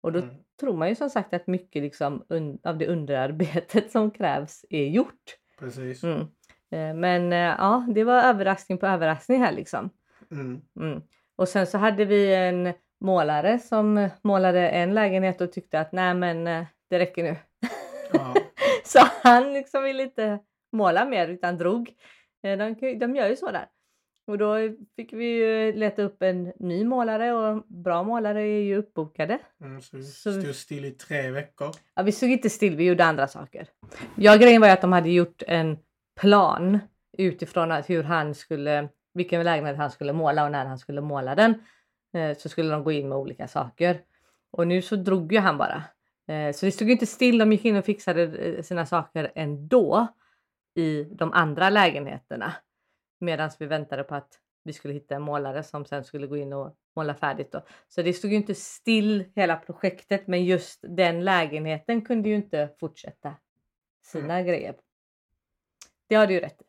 Och 0.00 0.12
då 0.12 0.18
Mm. 0.18 0.34
tror 0.60 0.76
man 0.76 0.88
ju 0.88 0.94
som 0.94 1.10
sagt 1.10 1.34
att 1.34 1.46
mycket 1.46 1.82
liksom 1.82 2.24
av 2.62 2.78
det 2.78 2.86
underarbetet 2.86 3.90
som 3.90 4.10
krävs 4.10 4.64
är 4.70 4.86
gjort. 4.86 5.36
Precis. 5.58 6.02
Mm. 6.04 6.20
Eh, 6.70 6.94
Men 6.94 7.32
eh, 7.32 7.38
ja, 7.38 7.86
det 7.94 8.04
var 8.04 8.22
överraskning 8.22 8.78
på 8.78 8.86
överraskning 8.86 9.40
här 9.40 9.52
liksom. 9.52 9.90
Mm. 10.30 10.60
Mm. 10.80 11.02
Och 11.36 11.48
sen 11.48 11.66
så 11.66 11.78
hade 11.78 12.04
vi 12.04 12.34
en 12.34 12.72
målare 13.00 13.58
som 13.58 14.08
målade 14.22 14.68
en 14.68 14.94
lägenhet 14.94 15.40
och 15.40 15.52
tyckte 15.52 15.80
att 15.80 15.92
nej 15.92 16.14
men 16.14 16.46
eh, 16.46 16.64
det 16.90 16.98
räcker 16.98 17.22
nu. 17.22 17.36
Ja. 18.12 18.34
så 18.98 19.00
han 19.22 19.52
liksom 19.52 19.84
ville 19.84 20.02
inte 20.02 20.38
måla 20.72 21.04
mer 21.04 21.28
utan 21.28 21.58
drog. 21.58 21.90
Eh, 22.42 22.58
De, 22.58 22.98
de 22.98 23.16
gör 23.16 23.28
ju 23.28 23.36
så 23.36 23.50
där. 23.50 23.66
Och 24.26 24.38
då 24.38 24.54
fick 24.96 25.12
vi 25.12 25.24
ju 25.24 25.72
leta 25.72 26.02
upp 26.02 26.22
en 26.22 26.52
ny 26.58 26.84
målare 26.84 27.32
och 27.32 27.64
bra 27.68 28.02
målare 28.02 28.40
är 28.42 28.60
ju 28.62 28.76
uppbokade. 28.76 29.38
Mm. 29.60 29.80
Så 29.80 29.96
vi 29.96 30.02
Så- 30.02 30.32
stod 30.32 30.54
still 30.54 30.84
i 30.84 30.90
tre 30.90 31.30
veckor. 31.30 31.70
Ja, 31.94 32.02
vi 32.02 32.12
såg 32.12 32.30
inte 32.30 32.50
still, 32.50 32.76
vi 32.76 32.84
gjorde 32.84 33.04
andra 33.04 33.28
saker. 33.28 33.66
Ja, 34.16 34.36
grejen 34.36 34.60
var 34.60 34.68
ju 34.68 34.72
att 34.74 34.80
de 34.80 34.92
hade 34.92 35.10
gjort 35.10 35.42
en 35.46 35.78
plan 36.20 36.78
utifrån 37.18 37.72
att 37.72 37.90
hur 37.90 38.02
han 38.02 38.34
skulle, 38.34 38.88
vilken 39.14 39.42
lägenhet 39.44 39.76
han 39.76 39.90
skulle 39.90 40.12
måla 40.12 40.44
och 40.44 40.52
när 40.52 40.64
han 40.66 40.78
skulle 40.78 41.00
måla 41.00 41.34
den. 41.34 41.54
Eh, 42.14 42.36
så 42.36 42.48
skulle 42.48 42.70
de 42.70 42.84
gå 42.84 42.92
in 42.92 43.08
med 43.08 43.18
olika 43.18 43.48
saker. 43.48 44.00
Och 44.50 44.66
nu 44.66 44.82
så 44.82 44.96
drog 44.96 45.32
ju 45.32 45.38
han 45.38 45.58
bara. 45.58 45.82
Eh, 46.28 46.52
så 46.52 46.66
det 46.66 46.72
stod 46.72 46.88
ju 46.88 46.92
inte 46.92 47.06
still, 47.06 47.38
de 47.38 47.52
gick 47.52 47.64
in 47.64 47.76
och 47.76 47.84
fixade 47.84 48.22
eh, 48.22 48.62
sina 48.62 48.86
saker 48.86 49.32
ändå 49.34 50.06
i 50.74 51.04
de 51.04 51.32
andra 51.32 51.70
lägenheterna. 51.70 52.52
Medan 53.20 53.50
vi 53.58 53.66
väntade 53.66 54.04
på 54.04 54.14
att 54.14 54.38
vi 54.64 54.72
skulle 54.72 54.94
hitta 54.94 55.14
en 55.14 55.22
målare 55.22 55.62
som 55.62 55.84
sen 55.84 56.04
skulle 56.04 56.26
gå 56.26 56.36
in 56.36 56.52
och 56.52 56.76
måla 56.96 57.14
färdigt. 57.14 57.52
Då. 57.52 57.64
Så 57.88 58.02
det 58.02 58.12
stod 58.12 58.30
ju 58.30 58.36
inte 58.36 58.54
still 58.54 59.24
hela 59.34 59.56
projektet 59.56 60.26
men 60.26 60.44
just 60.44 60.84
den 60.88 61.24
lägenheten 61.24 62.04
kunde 62.04 62.28
ju 62.28 62.34
inte 62.34 62.74
fortsätta 62.80 63.34
sina 64.04 64.42
grejer. 64.42 64.74
Det 66.08 66.14
har 66.14 66.26
du 66.26 66.34
ju 66.34 66.40
rätt 66.40 66.62
i. 66.62 66.64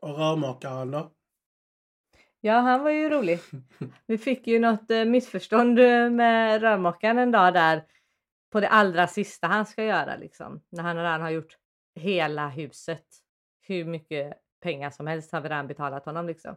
Och 0.00 0.18
rörmokaren 0.18 0.90
då? 0.90 1.12
Ja, 2.46 2.54
han 2.54 2.82
var 2.82 2.90
ju 2.90 3.10
rolig. 3.10 3.40
Vi 4.06 4.18
fick 4.18 4.46
ju 4.46 4.58
något 4.58 4.90
eh, 4.90 5.04
missförstånd 5.04 5.78
eh, 5.78 6.10
med 6.10 6.60
rörmokaren 6.60 7.18
en 7.18 7.30
dag 7.30 7.54
där 7.54 7.84
på 8.52 8.60
det 8.60 8.68
allra 8.68 9.06
sista 9.06 9.46
han 9.46 9.66
ska 9.66 9.84
göra 9.84 10.16
liksom. 10.16 10.62
När 10.70 10.82
han 10.82 10.96
redan 10.96 11.22
har 11.22 11.30
gjort 11.30 11.56
hela 11.94 12.48
huset. 12.48 13.04
Hur 13.62 13.84
mycket 13.84 14.32
pengar 14.62 14.90
som 14.90 15.06
helst 15.06 15.32
har 15.32 15.40
vi 15.40 15.48
redan 15.48 15.66
betalat 15.66 16.04
honom 16.04 16.26
liksom. 16.26 16.56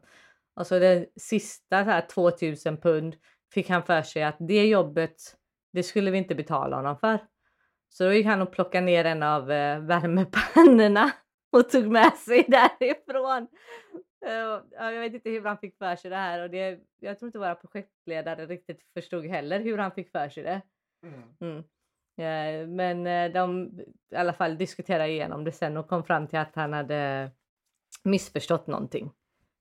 Och 0.56 0.68
så 0.68 0.80
det 0.80 1.06
sista 1.16 1.84
så 1.84 1.90
här 1.90 2.02
2000 2.02 2.78
pund 2.78 3.16
fick 3.54 3.70
han 3.70 3.84
för 3.84 4.02
sig 4.02 4.24
att 4.24 4.38
det 4.40 4.68
jobbet, 4.68 5.16
det 5.74 5.84
skulle 5.84 6.12
vi 6.12 6.18
inte 6.18 6.36
betala 6.36 6.76
honom 6.76 6.98
för. 6.98 7.20
Så 7.90 8.04
då 8.04 8.14
gick 8.14 8.26
han 8.26 8.42
och 8.42 8.52
plockade 8.52 8.86
ner 8.86 9.06
en 9.06 9.24
av 9.24 9.52
eh, 9.52 9.80
värmepannorna 9.80 11.12
och 11.52 11.70
tog 11.70 11.88
med 11.88 12.14
sig 12.14 12.46
därifrån. 12.48 13.48
Eh, 14.26 14.62
ja, 14.72 14.92
jag 14.92 15.02
vet 15.02 15.14
inte 15.14 15.30
hur 15.30 15.44
han 15.44 15.58
fick 15.58 15.78
för 15.78 15.96
sig 15.96 16.10
det 16.10 16.16
här 16.16 16.44
och 16.44 16.50
det, 16.50 16.80
jag 17.00 17.20
tror 17.20 17.28
inte 17.28 17.40
våra 17.40 17.56
projektledare 17.56 18.46
riktigt 18.46 18.82
förstod 18.94 19.26
heller 19.26 19.60
hur 19.60 19.78
han 19.78 19.92
fick 19.92 20.12
för 20.12 20.30
sig 20.30 20.44
det. 20.44 20.62
Mm. 21.04 21.24
Mm. 21.40 21.64
Eh, 22.18 22.68
Men 22.68 23.08
eh, 23.08 23.34
de 23.34 23.72
i 24.12 24.16
alla 24.16 24.34
fall 24.34 24.58
diskuterade 24.58 25.10
igenom 25.10 25.44
det 25.44 25.52
sen 25.52 25.78
och 25.78 25.88
kom 25.88 26.04
fram 26.04 26.28
till 26.28 26.40
att 26.40 26.56
han 26.56 26.74
hade 26.74 27.32
missförstått 28.04 28.68
någonting. 28.68 29.12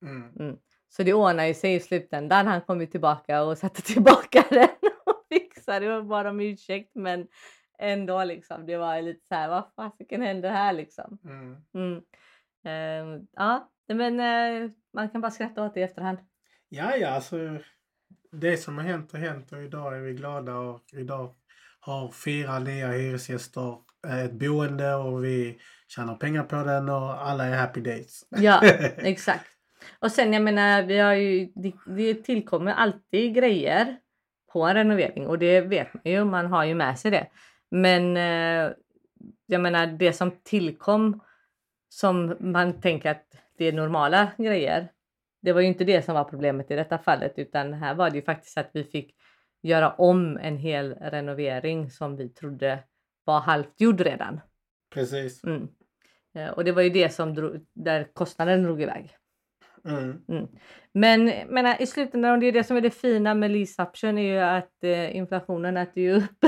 Mm. 0.03 0.59
Så 0.89 1.03
det 1.03 1.15
ordnade 1.15 1.55
sig 1.55 1.75
i 1.75 1.81
slutändan. 1.81 2.47
Han 2.47 2.61
kom 2.61 2.81
ju 2.81 2.87
tillbaka 2.87 3.43
och 3.43 3.59
satte 3.59 3.83
tillbaka 3.83 4.45
den 4.51 4.91
och 5.07 5.25
fixade 5.29 5.97
och 5.97 6.05
bad 6.05 6.27
om 6.27 6.41
ursäkt. 6.41 6.91
Men 6.95 7.29
ändå 7.79 8.25
liksom, 8.25 8.67
det 8.67 8.77
var 8.77 9.03
lite 9.03 9.27
så 9.29 9.35
här, 9.35 9.49
vad 9.49 9.65
fasiken 9.77 10.23
händer 10.23 10.51
här 10.51 10.73
liksom? 10.73 11.19
Mm. 11.25 11.57
Mm. 11.75 12.03
Eh, 12.65 13.23
ja, 13.33 13.71
men 13.95 14.21
eh, 14.21 14.71
man 14.93 15.09
kan 15.09 15.21
bara 15.21 15.31
skratta 15.31 15.63
åt 15.63 15.75
det 15.75 15.81
i 15.81 15.83
efterhand. 15.83 16.19
Ja, 16.69 16.97
ja, 16.97 17.09
alltså 17.09 17.59
det 18.33 18.57
som 18.57 18.79
har 18.79 18.85
hänt 18.85 19.13
har 19.13 19.19
hänt 19.19 19.53
och 19.53 19.63
idag 19.63 19.97
är 19.97 20.01
vi 20.01 20.13
glada 20.13 20.55
och 20.55 20.83
idag 20.93 21.35
har 21.81 22.11
fyra 22.11 22.59
nya 22.59 22.89
hyresgäster 22.89 23.77
eh, 24.07 24.25
ett 24.25 24.33
boende 24.33 24.95
och 24.95 25.25
vi 25.25 25.59
tjänar 25.89 26.15
pengar 26.15 26.43
på 26.43 26.57
den 26.57 26.89
och 26.89 27.27
alla 27.29 27.45
är 27.45 27.57
happy 27.57 27.81
days. 27.81 28.27
Ja, 28.29 28.61
exakt. 28.97 29.47
Och 29.99 30.13
sen 30.13 30.33
jag 30.33 30.43
menar, 30.43 30.83
vi 30.83 30.99
har 30.99 31.15
ju, 31.15 31.53
det, 31.55 31.73
det 31.87 32.15
tillkommer 32.15 32.73
alltid 32.73 33.35
grejer 33.35 33.97
på 34.53 34.67
en 34.67 34.75
renovering 34.75 35.27
och 35.27 35.39
det 35.39 35.61
vet 35.61 35.95
man 35.95 36.03
ju, 36.05 36.25
man 36.25 36.47
har 36.47 36.65
ju 36.65 36.75
med 36.75 36.99
sig 36.99 37.11
det. 37.11 37.27
Men 37.71 38.17
eh, 38.17 38.73
jag 39.47 39.61
menar 39.61 39.87
det 39.87 40.13
som 40.13 40.31
tillkom 40.43 41.21
som 41.89 42.37
man 42.41 42.81
tänker 42.81 43.11
att 43.11 43.26
det 43.59 43.65
är 43.65 43.73
normala 43.73 44.33
grejer. 44.39 44.93
Det 45.43 45.53
var 45.53 45.61
ju 45.61 45.67
inte 45.67 45.85
det 45.85 46.03
som 46.03 46.15
var 46.15 46.25
problemet 46.25 46.71
i 46.71 46.75
detta 46.75 46.99
fallet 46.99 47.33
utan 47.37 47.73
här 47.73 47.95
var 47.95 48.11
det 48.11 48.17
ju 48.17 48.23
faktiskt 48.23 48.59
att 48.59 48.71
vi 48.73 48.85
fick 48.85 49.15
göra 49.63 49.93
om 49.93 50.37
en 50.37 50.57
hel 50.57 50.95
renovering 50.95 51.91
som 51.91 52.17
vi 52.17 52.29
trodde 52.29 52.79
var 53.25 53.41
halvt 53.41 53.81
gjord 53.81 54.01
redan. 54.01 54.41
Precis. 54.95 55.45
Mm. 55.45 55.69
Eh, 56.35 56.49
Och 56.49 56.65
det 56.65 56.73
var 56.73 56.83
ju 56.83 56.91
det 56.91 57.11
som 57.11 57.35
drog, 57.35 57.67
där 57.73 58.09
kostnaden 58.13 58.63
drog 58.63 58.83
iväg. 58.83 59.17
Mm. 59.85 60.49
Men 60.93 61.25
menar, 61.49 61.83
i 61.83 61.87
slutändan, 61.87 62.33
och 62.33 62.39
det 62.39 62.47
är 62.47 62.53
det 62.53 62.65
som 62.65 62.77
är 62.77 62.81
det 62.81 62.91
fina 62.91 63.35
med 63.35 63.51
lease-option 63.51 64.19
är 64.19 64.23
ju 64.23 64.39
att 64.39 64.85
eh, 64.85 65.17
inflationen 65.17 65.77
äter 65.77 66.03
ju 66.03 66.17
upp 66.17 66.45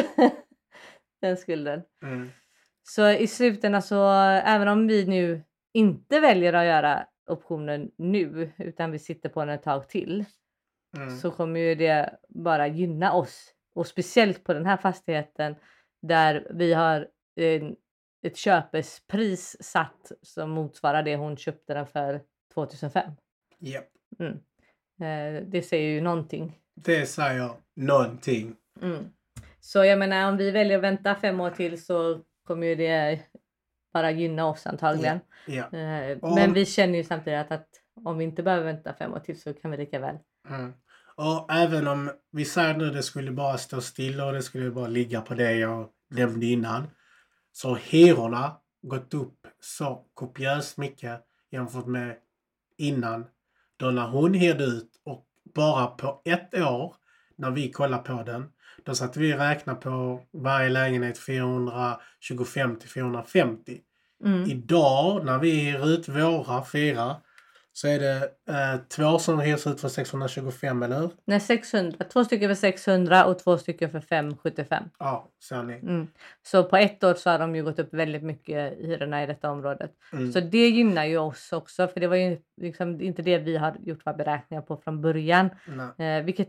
den 1.20 1.36
skulden. 1.36 1.82
Mm. 2.02 2.28
Så 2.82 3.10
i 3.10 3.26
slutändan 3.26 3.82
så 3.82 4.10
även 4.44 4.68
om 4.68 4.86
vi 4.86 5.06
nu 5.06 5.42
inte 5.72 6.20
väljer 6.20 6.52
att 6.52 6.66
göra 6.66 7.06
optionen 7.26 7.90
nu 7.96 8.52
utan 8.58 8.90
vi 8.90 8.98
sitter 8.98 9.28
på 9.28 9.40
den 9.44 9.54
ett 9.54 9.62
tag 9.62 9.88
till 9.88 10.24
Mm. 10.96 11.16
så 11.16 11.30
kommer 11.30 11.60
ju 11.60 11.74
det 11.74 12.18
bara 12.28 12.66
gynna 12.66 13.12
oss. 13.12 13.54
Och 13.74 13.86
speciellt 13.86 14.44
på 14.44 14.52
den 14.52 14.66
här 14.66 14.76
fastigheten 14.76 15.54
där 16.02 16.46
vi 16.54 16.72
har 16.72 17.08
en, 17.36 17.76
ett 18.22 18.36
köpespris 18.36 19.56
satt 19.60 20.12
som 20.22 20.50
motsvarar 20.50 21.02
det 21.02 21.16
hon 21.16 21.36
köpte 21.36 21.74
den 21.74 21.86
för 21.86 22.20
2005. 22.54 23.12
Japp. 23.58 23.88
Mm. 24.18 24.32
Eh, 25.00 25.42
det 25.48 25.62
säger 25.62 25.88
ju 25.90 26.00
någonting. 26.00 26.58
Det 26.74 27.06
säger 27.06 27.50
någonting. 27.74 28.56
Mm. 28.82 29.04
Så 29.60 29.84
jag 29.84 29.98
menar 29.98 30.28
om 30.28 30.36
vi 30.36 30.50
väljer 30.50 30.76
att 30.76 30.84
vänta 30.84 31.14
fem 31.14 31.40
år 31.40 31.50
till 31.50 31.84
så 31.84 32.20
kommer 32.46 32.66
ju 32.66 32.74
det 32.74 33.20
bara 33.92 34.10
gynna 34.10 34.46
oss 34.46 34.66
antagligen. 34.66 35.20
Ja. 35.46 35.78
Eh, 35.78 36.18
Om- 36.22 36.34
Men 36.34 36.52
vi 36.52 36.66
känner 36.66 36.94
ju 36.98 37.04
samtidigt 37.04 37.50
att, 37.52 37.68
om 38.04 38.18
vi 38.18 38.24
inte 38.24 38.42
behöver 38.42 38.64
vänta 38.64 38.94
fem 38.94 39.12
år 39.14 39.18
till 39.20 39.40
så 39.40 39.54
kan 39.54 39.70
vi 39.70 39.76
lika 39.76 39.98
väl. 39.98 40.16
Mm. 40.48 40.72
Och 41.14 41.52
även 41.52 41.88
om 41.88 42.10
vi 42.32 42.44
säger 42.44 42.76
nu 42.76 42.90
det 42.90 43.02
skulle 43.02 43.30
bara 43.30 43.58
stå 43.58 43.80
stilla 43.80 44.26
och 44.26 44.32
det 44.32 44.42
skulle 44.42 44.70
bara 44.70 44.86
ligga 44.88 45.20
på 45.20 45.34
det 45.34 45.52
jag 45.52 45.88
nämnde 46.10 46.46
innan. 46.46 46.86
Så 47.52 47.74
hyrorna 47.74 48.56
gått 48.82 49.14
upp 49.14 49.46
så 49.60 50.04
kopiöst 50.14 50.76
mycket 50.78 51.20
jämfört 51.50 51.86
med 51.86 52.16
innan. 52.76 53.26
Då 53.76 53.90
när 53.90 54.06
hon 54.08 54.34
hyrde 54.34 54.64
ut 54.64 54.90
och 55.04 55.26
bara 55.54 55.86
på 55.86 56.22
ett 56.24 56.54
år 56.54 56.94
när 57.36 57.50
vi 57.50 57.70
kollade 57.70 58.02
på 58.02 58.22
den 58.22 58.52
då 58.88 58.94
satt 58.94 59.16
vi 59.16 59.34
och 59.34 59.38
räknade 59.38 59.80
på 59.80 60.20
varje 60.32 60.68
lägenhet 60.68 61.18
425 61.18 62.76
till 62.76 62.88
450. 62.88 63.80
Mm. 64.24 64.50
Idag 64.50 65.24
när 65.24 65.38
vi 65.38 65.50
hyr 65.50 65.88
ut 65.88 66.08
våra 66.08 66.64
fyra 66.64 67.16
så 67.72 67.88
är 67.88 67.98
det 67.98 68.16
eh, 68.48 68.80
två 68.88 69.18
som 69.18 69.40
hyrs 69.40 69.66
ut 69.66 69.80
för 69.80 69.88
625, 69.88 70.82
eller 70.82 71.00
hur? 71.00 71.10
Nej, 71.24 71.40
600. 71.40 72.04
Två 72.12 72.24
stycken 72.24 72.48
för 72.48 72.54
600 72.54 73.24
och 73.24 73.38
två 73.38 73.58
stycken 73.58 73.90
för 73.90 74.00
575. 74.00 74.84
Ja, 74.98 75.28
ser 75.48 75.62
ni. 75.62 75.74
Mm. 75.74 76.06
Så 76.42 76.64
på 76.64 76.76
ett 76.76 77.04
år 77.04 77.14
så 77.14 77.30
har 77.30 77.38
de 77.38 77.56
ju 77.56 77.64
gått 77.64 77.78
upp 77.78 77.94
väldigt 77.94 78.22
mycket 78.22 78.78
i 78.78 78.86
hyrorna 78.86 79.22
i 79.22 79.26
detta 79.26 79.50
området. 79.50 79.92
Mm. 80.12 80.32
Så 80.32 80.40
det 80.40 80.68
gynnar 80.68 81.04
ju 81.04 81.18
oss 81.18 81.52
också 81.52 81.88
för 81.88 82.00
det 82.00 82.06
var 82.06 82.16
ju 82.16 82.38
liksom 82.60 83.00
inte 83.00 83.22
det 83.22 83.38
vi 83.38 83.56
har 83.56 83.76
gjort 83.80 84.06
våra 84.06 84.14
beräkningar 84.14 84.62
på 84.62 84.76
från 84.76 85.00
början. 85.00 85.50
Eh, 85.98 86.24
vilket 86.24 86.48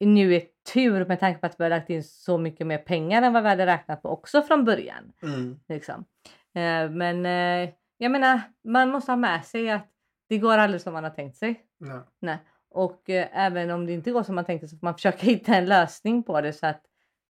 nu 0.00 0.34
är 0.34 0.42
tur 0.72 1.06
med 1.06 1.20
tanke 1.20 1.40
på 1.40 1.46
att 1.46 1.60
vi 1.60 1.64
har 1.64 1.70
lagt 1.70 1.90
in 1.90 2.02
så 2.04 2.38
mycket 2.38 2.66
mer 2.66 2.78
pengar 2.78 3.22
än 3.22 3.32
vad 3.32 3.42
vi 3.42 3.48
hade 3.48 3.66
räknat 3.66 4.02
på 4.02 4.08
också 4.08 4.42
från 4.42 4.64
början. 4.64 5.12
Mm. 5.22 5.60
Liksom. 5.68 6.04
Eh, 6.54 6.90
men 6.90 7.26
eh, 7.26 7.70
jag 7.98 8.10
menar, 8.10 8.40
man 8.64 8.88
måste 8.90 9.12
ha 9.12 9.16
med 9.16 9.44
sig 9.44 9.70
att 9.70 9.88
det 10.28 10.38
går 10.38 10.58
aldrig 10.58 10.80
som 10.80 10.92
man 10.92 11.04
har 11.04 11.10
tänkt 11.10 11.36
sig. 11.36 11.62
Nej. 11.78 12.00
Nej. 12.20 12.38
Och 12.70 13.10
eh, 13.10 13.28
även 13.32 13.70
om 13.70 13.86
det 13.86 13.92
inte 13.92 14.10
går 14.10 14.22
som 14.22 14.34
man 14.34 14.44
tänkte 14.44 14.68
så 14.68 14.76
får 14.78 14.86
man 14.86 14.94
försöka 14.98 15.26
hitta 15.26 15.54
en 15.54 15.66
lösning 15.66 16.22
på 16.22 16.40
det 16.40 16.52
så 16.52 16.66
att 16.66 16.82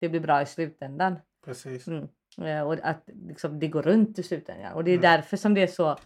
det 0.01 0.09
blir 0.09 0.19
bra 0.19 0.41
i 0.41 0.45
slutändan. 0.45 1.15
Precis. 1.45 1.87
Mm. 1.87 2.07
Och 2.65 2.73
att 2.83 3.09
liksom, 3.27 3.59
det 3.59 3.67
går 3.67 3.81
runt 3.81 4.19
i 4.19 4.23
slutändan. 4.23 4.73
Och 4.73 4.83
det 4.83 4.91
är 4.91 4.97
Mm. 4.97 5.01
därför 5.01 5.37
som 5.37 5.53
det 5.53 5.63
är 5.63 5.67
så 5.67 5.97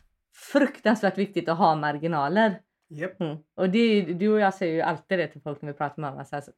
fruktansvärt 0.52 1.18
viktigt 1.18 1.50
att 1.50 1.58
ha 1.58 1.76
marginaler. 1.76 2.60
Japp. 2.90 3.22
Mm. 3.22 3.38
Och 3.56 3.70
det 3.70 4.02
du 4.02 4.30
och 4.30 4.40
jag 4.40 4.54
säger 4.54 4.74
ju 4.74 4.82
alltid 4.82 5.20
det 5.20 5.28
till 5.28 5.42
folk 5.42 5.62
när 5.62 5.72
vi 5.72 5.78
pratar 5.78 6.02
med 6.02 6.12
varandra. 6.12 6.26
Så 6.26 6.36
här, 6.36 6.42
så, 6.42 6.52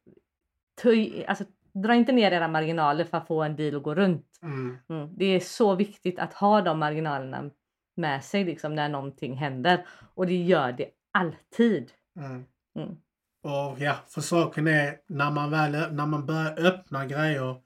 töj, 0.82 1.24
alltså, 1.28 1.44
dra 1.74 1.94
inte 1.94 2.12
ner 2.12 2.32
era 2.32 2.48
marginaler 2.48 3.04
för 3.04 3.18
att 3.18 3.26
få 3.26 3.42
en 3.42 3.56
deal 3.56 3.76
att 3.76 3.82
gå 3.82 3.94
runt. 3.94 4.26
Mm. 4.42 4.76
Mm. 4.88 5.08
Det 5.16 5.24
är 5.24 5.40
så 5.40 5.74
viktigt 5.74 6.18
att 6.18 6.34
ha 6.34 6.60
de 6.60 6.78
marginalerna 6.78 7.50
med 7.96 8.24
sig 8.24 8.44
liksom, 8.44 8.74
när 8.74 8.88
någonting 8.88 9.36
händer. 9.36 9.86
Och 10.14 10.26
det 10.26 10.42
gör 10.42 10.72
det 10.72 10.90
alltid. 11.12 11.90
Mm. 12.16 12.44
Mm. 12.76 12.96
Och 13.42 13.80
ja, 13.80 13.96
för 14.08 14.20
saken 14.20 14.66
är 14.66 14.96
när 15.06 15.30
man 15.30 15.50
väl 15.50 15.94
när 15.94 16.06
man 16.06 16.26
börjar 16.26 16.66
öppna 16.66 17.06
grejer. 17.06 17.56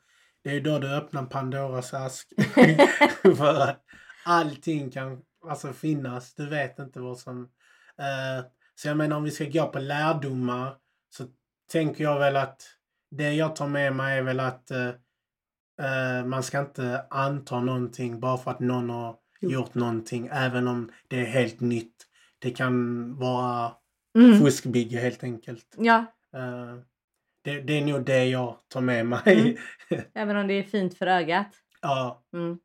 Det 0.45 0.51
är 0.51 0.61
då 0.61 0.79
du 0.79 0.95
öppnar 0.95 1.27
Pandoras 1.27 1.95
ask. 1.95 2.33
för 3.23 3.77
allting 4.25 4.91
kan 4.91 5.23
alltså 5.49 5.73
finnas. 5.73 6.35
Du 6.35 6.49
vet 6.49 6.79
inte 6.79 7.01
vad 7.01 7.19
som... 7.19 7.49
eh, 7.99 8.45
så 8.78 8.88
jag 8.88 8.97
menar 8.97 9.16
om 9.16 9.25
vi 9.25 9.30
ska 9.30 9.45
gå 9.45 9.66
på 9.66 9.78
lärdomar 9.78 10.75
så 11.11 11.25
tänker 11.73 12.04
jag 12.04 12.18
väl 12.18 12.37
att 12.37 12.62
det 13.11 13.33
jag 13.33 13.56
tar 13.56 13.68
med 13.68 13.92
mig 13.97 14.18
är 14.18 14.23
väl 14.23 14.40
att 14.40 14.71
eh, 14.71 16.25
man 16.26 16.42
ska 16.42 16.61
inte 16.61 17.06
anta 17.11 17.61
någonting 17.61 18.21
bara 18.21 18.38
för 18.38 18.50
att 18.50 18.61
någon 18.61 18.90
har 18.90 19.16
Jo. 19.40 19.50
gjort 19.50 19.75
någonting 19.75 20.28
även 20.33 20.68
om 20.68 20.92
det 21.09 21.21
är 21.21 21.25
helt 21.26 21.61
nytt. 21.61 22.06
Det 22.38 22.50
kan 22.50 23.14
vara 23.18 23.73
Mm. 24.18 24.38
fuskbygge 24.40 24.99
helt 24.99 25.23
enkelt. 25.25 25.75
Ja, 25.78 26.04
Eh, 26.37 26.76
det, 27.45 27.61
det 27.61 27.73
är 27.78 27.85
nog 27.85 28.04
det 28.04 28.25
jag 28.25 28.56
tar 28.68 28.80
med 28.80 29.06
mig. 29.06 29.59
Mm. 29.90 30.04
även 30.14 30.37
om 30.37 30.47
det 30.47 30.54
är 30.54 30.62
fint 30.62 30.99
för 30.99 31.06
ögat. 31.06 31.47
ja, 31.83 32.25
Mm. 32.33 32.59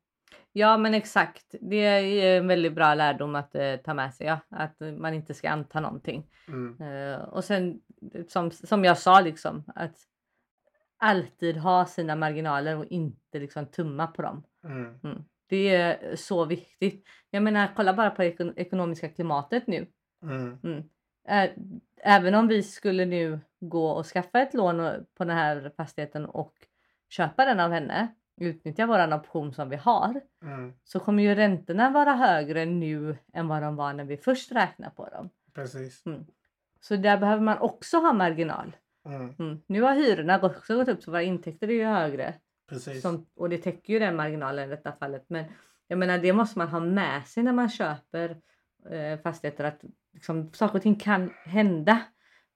Ja 0.54 0.78
men 0.78 0.94
exakt. 0.94 1.56
Det 1.62 1.76
är 1.86 2.38
en 2.38 2.48
väldigt 2.48 2.74
bra 2.74 2.94
lärdom 2.96 3.36
att 3.36 3.56
eh, 3.56 3.76
ta 3.76 3.94
med 3.94 4.14
sig. 4.14 4.28
Ja. 4.28 4.40
Att 4.50 4.80
man 4.98 5.14
inte 5.14 5.34
ska 5.34 5.50
anta 5.50 5.80
någonting. 5.80 6.28
mm, 6.48 6.82
Eh, 6.82 7.20
och 7.22 7.44
sen 7.44 7.82
som, 8.28 8.52
som 8.52 8.84
jag 8.86 8.98
sa 8.98 9.22
liksom 9.22 9.64
att 9.76 9.96
alltid 10.98 11.58
ha 11.58 11.86
sina 11.86 12.16
marginaler 12.16 12.78
och 12.78 12.86
inte 12.86 13.40
liksom 13.40 13.66
tumma 13.66 14.08
på 14.08 14.22
dem. 14.22 14.44
mm, 14.64 15.00
Mm. 15.04 15.24
Det 15.48 15.76
är 15.76 16.16
så 16.16 16.46
viktigt. 16.46 17.08
Jag 17.30 17.44
menar 17.44 17.70
kolla 17.76 17.94
bara 17.94 18.10
på 18.10 18.22
det 18.22 18.30
ekon- 18.38 18.54
ekonomiska 18.56 19.10
klimatet 19.10 19.68
nu. 19.68 19.88
mm, 20.24 20.58
Mm. 20.64 20.84
Ä- 21.28 21.56
Även 22.04 22.36
om 22.36 22.48
vi 22.48 22.64
skulle 22.64 23.06
nu 23.06 23.40
gå 23.60 23.90
och 23.92 24.06
skaffa 24.06 24.42
ett 24.42 24.54
lån 24.54 25.06
på 25.18 25.24
den 25.24 25.38
här 25.38 25.72
fastigheten 25.78 26.26
och 26.26 26.54
köpa 27.10 27.46
den 27.46 27.60
av 27.60 27.72
henne, 27.72 28.08
utnyttja 28.42 28.86
våran 28.86 29.14
option 29.14 29.54
som 29.54 29.70
vi 29.70 29.76
har, 29.76 30.22
mm, 30.44 30.74
så 30.84 31.00
kommer 31.00 31.24
ju 31.24 31.36
räntorna 31.36 31.90
vara 31.90 32.14
högre 32.14 32.66
nu 32.66 33.18
än 33.34 33.48
vad 33.48 33.62
de 33.62 33.76
var 33.76 33.94
när 33.94 34.04
vi 34.04 34.18
först 34.18 34.52
räknade 34.52 34.96
på 34.96 35.10
dem. 35.10 35.30
precis. 35.54 36.04
Så 36.82 36.96
där 36.96 37.18
behöver 37.18 37.42
man 37.42 37.58
också 37.58 37.98
ha 37.98 38.14
marginal. 38.14 38.76
Mm, 39.06 39.36
Mm. 39.40 39.62
Nu 39.68 39.82
har 39.82 39.96
hyrorna 39.96 40.40
också 40.42 40.76
gått 40.76 40.88
upp 40.88 41.04
så 41.04 41.12
våra 41.12 41.24
intäkter 41.24 41.68
är 41.68 41.74
ju 41.74 41.86
högre. 41.86 42.34
precis. 42.70 43.02
Som, 43.02 43.26
och 43.36 43.50
det 43.50 43.58
täcker 43.58 43.94
ju 43.94 44.00
den 44.00 44.16
marginalen 44.16 44.68
i 44.68 44.76
detta 44.76 44.92
fallet. 44.92 45.26
Men 45.28 45.46
jag 45.88 46.00
menar 46.00 46.18
det 46.18 46.34
måste 46.34 46.58
man 46.60 46.68
ha 46.68 46.80
med 46.80 47.28
sig 47.28 47.44
när 47.44 47.54
man 47.54 47.70
köper 47.70 48.38
eh, 48.90 49.20
fastigheter. 49.20 49.64
Att 49.64 49.84
liksom, 50.14 50.54
saker 50.54 50.76
och 50.76 50.82
ting 50.82 50.96
kan 50.96 51.30
hända. 51.46 52.02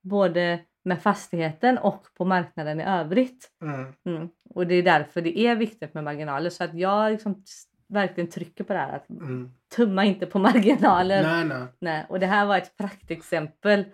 Både 0.02 0.60
med 0.86 1.02
fastigheten 1.02 1.78
och 1.78 2.08
på 2.18 2.26
marknaden 2.26 2.82
i 2.82 2.84
övrigt. 2.84 3.52
Mm, 3.62 3.94
Mm. 4.06 4.30
Och 4.50 4.68
det 4.68 4.76
är 4.76 4.84
därför 4.84 5.22
det 5.22 5.40
är 5.40 5.56
viktigt 5.56 5.94
med 5.94 6.04
marginaler. 6.04 6.50
Så 6.50 6.64
att 6.64 6.74
jag 6.74 7.12
liksom 7.12 7.44
verkligen 7.88 8.30
trycker 8.30 8.64
på 8.64 8.74
det 8.74 8.80
här. 8.80 8.96
Att 8.96 9.10
mm. 9.10 9.52
tumma 9.76 10.06
inte 10.06 10.26
på 10.26 10.40
marginaler. 10.50 11.24
Nej, 11.24 11.46
nej. 11.46 11.68
Nej, 11.80 12.06
och 12.10 12.20
det 12.20 12.26
här 12.26 12.46
var 12.46 12.58
ett 12.58 12.78
praktexempel 12.78 13.86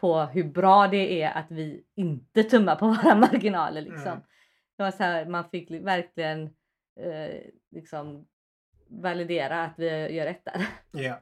på 0.00 0.20
hur 0.20 0.44
bra 0.44 0.88
det 0.88 1.22
är 1.22 1.32
att 1.32 1.50
vi 1.50 1.84
inte 1.94 2.42
tummar 2.42 2.76
på 2.76 2.86
våra 3.02 3.14
marginaler. 3.14 3.80
Liksom. 3.80 4.06
Mm. 4.12 4.20
Det 4.76 4.82
var 4.82 4.90
så 4.90 5.02
här, 5.02 5.26
man 5.26 5.44
fick 5.48 5.70
li- 5.70 5.78
verkligen 5.78 6.42
eh, 7.00 7.40
liksom 7.70 8.26
validera 8.88 9.64
att 9.64 9.74
vi 9.76 9.86
gör 10.14 10.24
rätt 10.24 10.44
där. 10.44 10.66
Ja. 10.90 11.20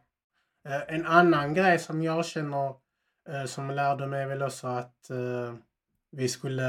Eh, 0.68 0.94
en 0.94 1.06
annan 1.06 1.54
grej 1.54 1.78
som 1.78 2.02
jag 2.02 2.26
känner 2.26 2.74
som 3.47 3.71
lärde 3.71 4.07
mig 4.07 4.27
väl 4.27 4.43
också 4.43 4.66
att 4.66 5.11
eh, 5.11 5.55
vi 6.11 6.29
skulle 6.29 6.62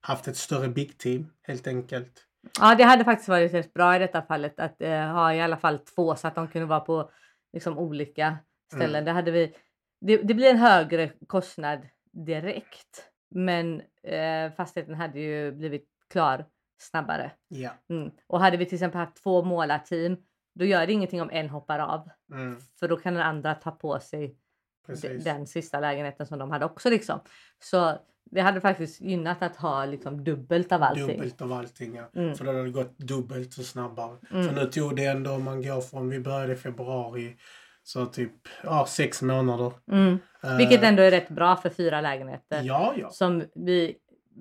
haft 0.00 0.28
ett 0.28 0.36
större 0.36 0.68
big 0.68 0.98
team 0.98 1.30
helt 1.42 1.66
enkelt. 1.66 2.26
Ja, 2.60 2.74
det 2.74 2.84
hade 2.84 3.04
faktiskt 3.04 3.28
varit 3.28 3.54
rätt 3.54 3.74
bra 3.74 3.96
i 3.96 3.98
detta 3.98 4.22
fallet 4.22 4.60
att 4.60 4.82
eh, 4.82 5.06
ha 5.06 5.34
i 5.34 5.40
alla 5.40 5.56
fall 5.56 5.78
två 5.78 6.16
så 6.16 6.28
att 6.28 6.34
de 6.34 6.48
kunde 6.48 6.66
vara 6.66 6.80
på 6.80 7.10
liksom, 7.52 7.78
olika 7.78 8.36
ställen. 8.72 8.94
Mm. 8.94 9.04
Det, 9.04 9.10
hade 9.10 9.30
vi, 9.30 9.56
det, 10.00 10.16
det 10.16 10.34
blir 10.34 10.50
en 10.50 10.56
högre 10.56 11.10
kostnad 11.26 11.86
direkt. 12.12 13.10
Men 13.30 13.82
eh, 14.02 14.52
fastigheten 14.56 14.94
hade 14.94 15.20
ju 15.20 15.52
blivit 15.52 15.88
klar 16.10 16.46
snabbare. 16.78 17.30
Ja. 17.48 17.70
Mm. 17.88 18.10
Och 18.26 18.40
hade 18.40 18.56
vi 18.56 18.66
till 18.66 18.74
exempel 18.74 19.00
haft 19.00 19.22
två 19.22 19.42
målarteam 19.44 20.16
då 20.54 20.64
gör 20.64 20.86
det 20.86 20.92
ingenting 20.92 21.22
om 21.22 21.30
en 21.30 21.50
hoppar 21.50 21.78
av. 21.78 22.10
Mm, 22.32 22.60
För 22.80 22.88
då 22.88 22.96
kan 22.96 23.14
den 23.14 23.22
andra 23.22 23.54
ta 23.54 23.70
på 23.70 24.00
sig 24.00 24.36
precis. 24.86 25.24
den 25.24 25.46
sista 25.46 25.80
lägenheten 25.80 26.26
som 26.26 26.38
de 26.38 26.50
hade 26.50 26.64
också. 26.64 26.90
Liksom. 26.90 27.20
Så 27.62 27.98
det 28.30 28.40
hade 28.40 28.60
faktiskt 28.60 29.00
gynnat 29.00 29.42
att 29.42 29.56
ha 29.56 29.84
liksom, 29.84 30.24
dubbelt 30.24 30.72
av 30.72 30.82
allting. 30.82 31.06
Dubbelt 31.06 31.42
av 31.42 31.52
allting 31.52 31.94
ja. 31.94 32.20
Mm. 32.20 32.34
För 32.34 32.44
då 32.44 32.50
hade 32.50 32.64
det 32.64 32.70
gått 32.70 32.98
dubbelt 32.98 33.52
så 33.52 33.62
snabbare. 33.62 34.16
Mm. 34.30 34.48
För 34.48 34.54
nu 34.54 34.66
tog 34.66 34.96
det 34.96 35.04
ändå, 35.04 35.30
om 35.30 35.44
man 35.44 35.62
går 35.62 35.80
från, 35.80 36.08
vi 36.08 36.20
började 36.20 36.52
i 36.52 36.56
februari, 36.56 37.36
så 37.82 38.06
typ, 38.06 38.32
ja 38.62 38.86
sex 38.86 39.22
månader. 39.22 39.72
Mm. 39.92 40.18
Eh, 40.42 40.56
Vilket 40.56 40.82
ändå 40.82 41.02
är 41.02 41.10
rätt 41.10 41.28
bra 41.28 41.56
för 41.56 41.70
fyra 41.70 42.00
lägenheter. 42.00 42.62
Ja, 42.62 42.94
ja. 42.96 43.10
Som 43.10 43.44
vi 43.54 43.96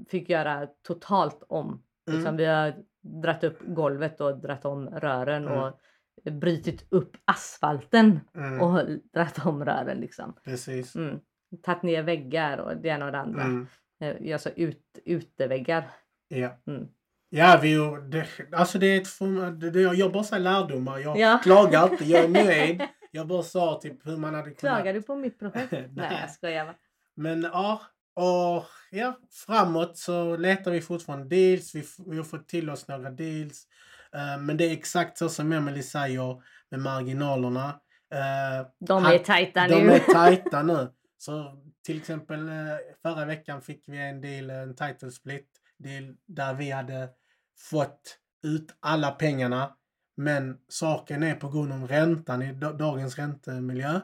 fick 0.09 0.29
göra 0.29 0.67
totalt 0.87 1.43
om. 1.47 1.65
Mm. 2.07 2.19
Liksom, 2.19 2.37
vi 2.37 2.45
har 2.45 2.75
dratt 3.01 3.43
upp 3.43 3.59
golvet 3.61 4.21
och 4.21 4.37
dratt 4.37 4.65
om 4.65 4.89
rören 4.89 5.47
Mm. 5.47 5.59
och 5.59 5.79
brutit 6.31 6.85
upp 6.89 7.17
asfalten 7.25 8.19
Mm, 8.35 8.61
och 8.61 8.85
dratt 9.13 9.45
om 9.45 9.65
rören. 9.65 9.97
Liksom. 9.97 10.35
precis. 10.43 10.95
Mm. 10.95 11.19
Tagit 11.63 11.83
ner 11.83 12.03
väggar 12.03 12.57
och 12.57 12.77
det 12.77 12.87
ena 12.89 13.05
och 13.05 13.11
det 13.11 13.19
andra. 13.19 13.41
Mm, 13.43 13.67
Eh, 14.01 14.33
Alltså 14.33 14.49
ut, 14.49 14.99
uteväggar. 15.05 15.89
ja. 16.27 16.57
Mm. 16.67 16.87
Ja, 17.29 17.59
vi, 17.61 17.75
det, 18.11 18.27
alltså 18.57 18.79
det 18.79 18.85
är 18.87 19.01
ett, 19.01 19.73
det, 19.73 19.81
jag 19.81 20.11
bara 20.11 20.23
säger 20.23 20.43
lärdomar. 20.43 20.99
Jag 20.99 21.17
Ja. 21.19 21.39
klagar 21.43 21.91
inte, 21.91 22.03
jag 22.05 22.23
är 22.23 22.27
nöjd. 22.29 22.81
Jag 23.15 23.27
bara 23.27 23.43
sa 23.43 23.79
typ 23.81 24.07
hur 24.07 24.17
man 24.17 24.33
hade 24.33 24.43
kunnat... 24.51 24.59
Klagar 24.59 24.93
du 24.93 25.01
på 25.01 25.15
mitt 25.15 25.39
projekt? 25.39 25.71
Nej. 25.71 25.89
Nej 25.93 26.17
jag 26.21 26.31
skojar 26.31 26.65
bara. 26.65 26.75
Men 27.15 27.43
ja, 27.43 27.81
och 28.15 28.65
ja, 28.91 29.19
framåt 29.45 29.97
så 29.97 30.37
letar 30.37 30.71
vi 30.71 30.81
fortfarande 30.81 31.35
deals. 31.35 31.75
Vi, 31.75 31.83
vi 32.11 32.17
har 32.17 32.23
fått 32.23 32.47
till 32.47 32.69
oss 32.69 32.87
några 32.87 33.09
deals. 33.09 33.67
Eh, 34.15 34.37
men 34.41 34.57
det 34.57 34.65
är 34.65 34.71
exakt 34.73 35.17
så 35.17 35.29
som 35.29 35.51
Emelie 35.51 35.83
säger 35.83 36.41
med 36.71 36.79
marginalerna. 36.79 37.69
Eh, 38.13 38.67
De 38.79 39.05
är 39.05 39.19
tajta 39.19 39.67
de 39.67 39.75
nu. 39.83 39.91
är 39.91 39.99
tajta 40.13 40.63
nu. 40.63 40.87
Så 41.17 41.61
till 41.85 41.97
exempel 41.97 42.49
eh, 42.49 42.53
förra 43.01 43.25
veckan 43.25 43.61
fick 43.61 43.83
vi 43.87 43.97
en 43.97 44.21
deal, 44.21 44.49
en 44.49 44.75
title 44.75 45.11
split 45.11 45.47
deal 45.79 46.15
där 46.27 46.53
vi 46.53 46.71
hade 46.71 47.09
fått 47.69 48.17
ut 48.43 48.75
alla 48.79 49.11
pengarna 49.11 49.75
Men 50.17 50.57
saken 50.67 51.23
är 51.23 51.35
på 51.35 51.49
grund 51.49 51.73
av 51.73 51.87
räntan 51.87 52.41
i 52.41 52.53
da- 52.53 52.73
dagens 52.73 53.17
räntemiljö 53.17 54.01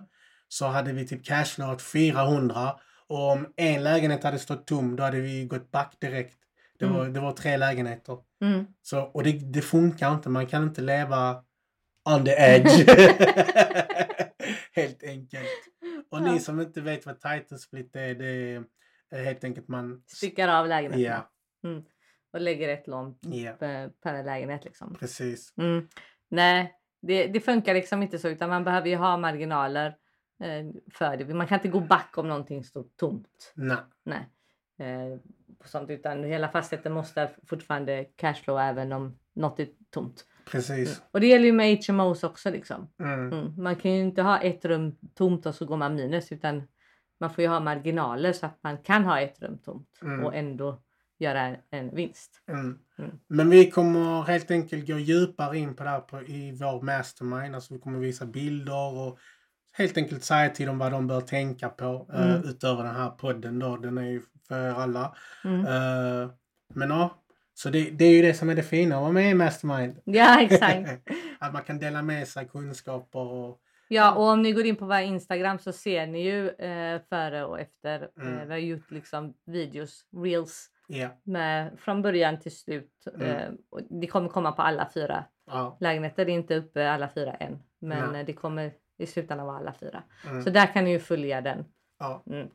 så 0.48 0.68
hade 0.68 0.94
vi 0.94 1.08
typ 1.08 1.26
cashlåt 1.26 1.82
400 1.82 2.76
och 3.08 3.32
om 3.32 3.54
en 3.56 3.84
lägenhet 3.84 4.24
hade 4.24 4.40
stått 4.40 4.68
tom 4.68 4.96
då 4.96 5.04
hade 5.04 5.20
vi 5.22 5.46
gått 5.46 5.72
back 5.72 5.96
direkt. 6.00 6.38
Det, 6.80 6.86
Mm. 6.86 6.98
var, 6.98 7.06
det 7.06 7.20
var 7.20 7.32
tre 7.32 7.58
lägenheter. 7.58 8.18
Mm. 8.42 8.66
Så, 8.82 9.02
och 9.02 9.24
det, 9.24 9.32
det 9.54 9.62
funkar 9.62 10.14
inte. 10.14 10.30
Man 10.30 10.48
kan 10.48 10.64
inte 10.64 10.82
leva 10.82 11.44
on 12.16 12.26
the 12.26 12.32
edge. 12.38 12.86
helt 14.72 15.04
enkelt. 15.04 15.48
Och 16.12 16.18
Ja. 16.20 16.32
ni 16.32 16.40
som 16.40 16.60
inte 16.62 16.82
vet 16.82 17.06
vad 17.06 17.20
title 17.20 17.58
split 17.58 17.96
är, 17.96 18.16
det 18.16 18.64
är 19.12 19.24
helt 19.24 19.44
enkelt 19.44 19.68
man... 19.68 20.04
Styckar 20.08 20.48
av 20.48 20.68
lägenheten 20.68 21.22
Ja, 21.62 21.82
och 22.34 22.42
lägger 22.42 22.70
ett 22.70 22.88
lån 22.88 23.20
per, 23.60 23.90
per 23.90 24.24
lägenhet 24.24 24.66
liksom. 24.66 24.96
precis. 25.00 25.54
Mm. 25.58 25.88
Nej, 26.30 26.74
det, 27.02 27.28
det 27.28 27.40
funkar 27.40 27.74
liksom 27.74 28.04
inte 28.04 28.20
så 28.20 28.30
utan 28.30 28.50
man 28.50 28.64
behöver 28.64 28.88
ju 28.88 28.96
ha 28.96 29.18
marginaler 29.18 29.88
eh, 30.44 30.82
för 30.94 31.18
det. 31.18 31.34
Man 31.34 31.48
kan 31.48 31.56
inte 31.58 31.68
gå 31.68 31.80
back 31.80 32.18
om 32.18 32.28
någonting 32.28 32.64
står 32.64 32.86
tomt. 33.00 33.54
Nej. 33.56 33.78
Nej. 34.06 34.30
Eh, 34.80 35.20
på 35.64 35.68
sånt, 35.68 35.90
utan 35.90 36.24
hela 36.24 36.50
fastigheten 36.50 36.92
måste 36.94 37.30
fortfarande 37.48 38.06
cashflow 38.16 38.60
även 38.60 38.92
om 38.92 39.20
något 39.36 39.60
är 39.60 39.68
tomt. 39.90 40.26
Precis. 40.52 41.02
Och 41.12 41.20
det 41.20 41.28
gäller 41.28 41.46
ju 41.46 41.52
med 41.52 41.80
HMOs 41.88 42.24
också 42.24 42.50
liksom. 42.50 42.90
Mm. 43.00 43.34
Mm. 43.34 43.54
Man 43.58 43.76
kan 43.76 43.92
ju 43.92 44.02
inte 44.02 44.22
ha 44.22 44.40
ett 44.40 44.66
rum 44.66 44.96
tomt 45.16 45.46
och 45.46 45.56
så 45.56 45.66
går 45.66 45.78
man 45.78 45.96
minus 45.96 46.32
utan 46.32 46.64
man 47.20 47.30
får 47.30 47.42
ju 47.42 47.48
ha 47.48 47.60
marginaler 47.60 48.34
så 48.34 48.46
att 48.46 48.60
man 48.62 48.78
kan 48.78 49.06
ha 49.06 49.20
ett 49.20 49.42
rum 49.42 49.58
tomt 49.58 50.00
Mm. 50.02 50.26
och 50.26 50.36
ändå 50.36 50.82
göra 51.20 51.42
en, 51.42 51.58
en 51.70 51.96
vinst. 51.96 52.44
Mm. 52.48 52.80
Mm. 52.98 53.12
Men 53.28 53.50
vi 53.50 53.72
kommer 53.72 54.24
helt 54.24 54.52
enkelt 54.52 54.88
gå 54.88 54.98
djupare 54.98 55.58
in 55.58 55.76
på 55.76 55.84
det 55.84 55.90
här 55.90 56.00
på, 56.00 56.22
i 56.22 56.52
vår 56.52 56.82
mastermind. 56.82 57.56
Alltså 57.56 57.74
vi 57.74 57.80
kommer 57.80 58.00
visa 58.00 58.26
bilder 58.26 58.98
och 58.98 59.20
helt 59.80 59.98
enkelt 59.98 60.24
säga 60.24 60.50
till 60.50 60.66
dem 60.68 60.78
vad 60.80 60.92
de 60.92 61.08
bör 61.08 61.22
tänka 61.22 61.70
på 61.70 62.08
eh, 62.14 62.22
Mm. 62.36 62.50
utöver 62.50 62.84
den 62.84 62.96
här 62.96 63.10
podden 63.10 63.60
då. 63.60 63.78
Den 63.78 63.98
är 63.98 64.04
ju 64.06 64.22
för 64.48 64.70
alla. 64.70 65.16
Mm. 65.44 65.66
Eh, 65.66 66.30
men 66.74 66.90
ja, 66.90 67.16
så 67.54 67.70
det, 67.70 67.90
det 67.90 68.06
är 68.06 68.12
ju 68.12 68.22
det 68.22 68.34
som 68.34 68.50
är 68.50 68.56
det 68.56 68.64
fina 68.64 68.96
att 68.96 69.02
vara 69.02 69.12
med 69.12 69.32
i 69.32 69.34
mastermind. 69.34 70.00
Ja 70.06 70.42
exakt. 70.42 70.90
att 71.40 71.54
man 71.54 71.64
kan 71.64 71.80
dela 71.80 72.02
med 72.02 72.28
sig 72.28 72.48
kunskaper 72.48 73.20
och 73.20 73.60
Ja 73.92 74.16
och 74.16 74.24
om 74.24 74.42
ni 74.42 74.52
går 74.52 74.66
in 74.66 74.76
på 74.76 74.86
vår 74.86 74.98
Instagram 75.00 75.60
så 75.60 75.72
ser 75.72 76.08
ni 76.08 76.24
ju 76.24 76.50
eh, 76.50 77.02
före 77.10 77.46
och 77.46 77.60
efter. 77.60 78.02
Eh, 78.02 78.28
Mm. 78.28 78.48
vi 78.48 78.54
har 78.54 78.60
gjort 78.60 78.92
liksom 78.92 79.34
videos, 79.46 80.02
reels 80.24 80.68
ja, 80.88 81.08
med, 81.24 81.72
från 81.80 82.02
början 82.02 82.40
till 82.40 82.58
slut. 82.58 82.92
Mm. 83.16 83.28
Eh, 83.28 83.50
det 83.90 84.08
kommer 84.08 84.30
komma 84.30 84.52
på 84.52 84.62
alla 84.62 84.90
fyra 84.94 85.24
ja. 85.48 85.78
lägenheter. 85.80 86.26
Det 86.26 86.32
är 86.32 86.34
inte 86.34 86.56
uppe 86.56 86.92
alla 86.92 87.10
fyra 87.10 87.34
än. 87.34 87.60
Men 87.80 88.16
eh, 88.16 88.26
det 88.26 88.34
kommer 88.34 88.72
i 89.00 89.06
slutändan 89.08 89.48
vara 89.48 89.58
alla 89.58 89.74
fyra. 89.74 90.04
Mm, 90.30 90.44
Så 90.44 90.50
där 90.50 90.74
kan 90.74 90.84
ni 90.84 90.92
ju 90.92 91.00
följa 91.00 91.42
den. 91.42 91.66
ja. 92.00 92.24
Mm. 92.30 92.48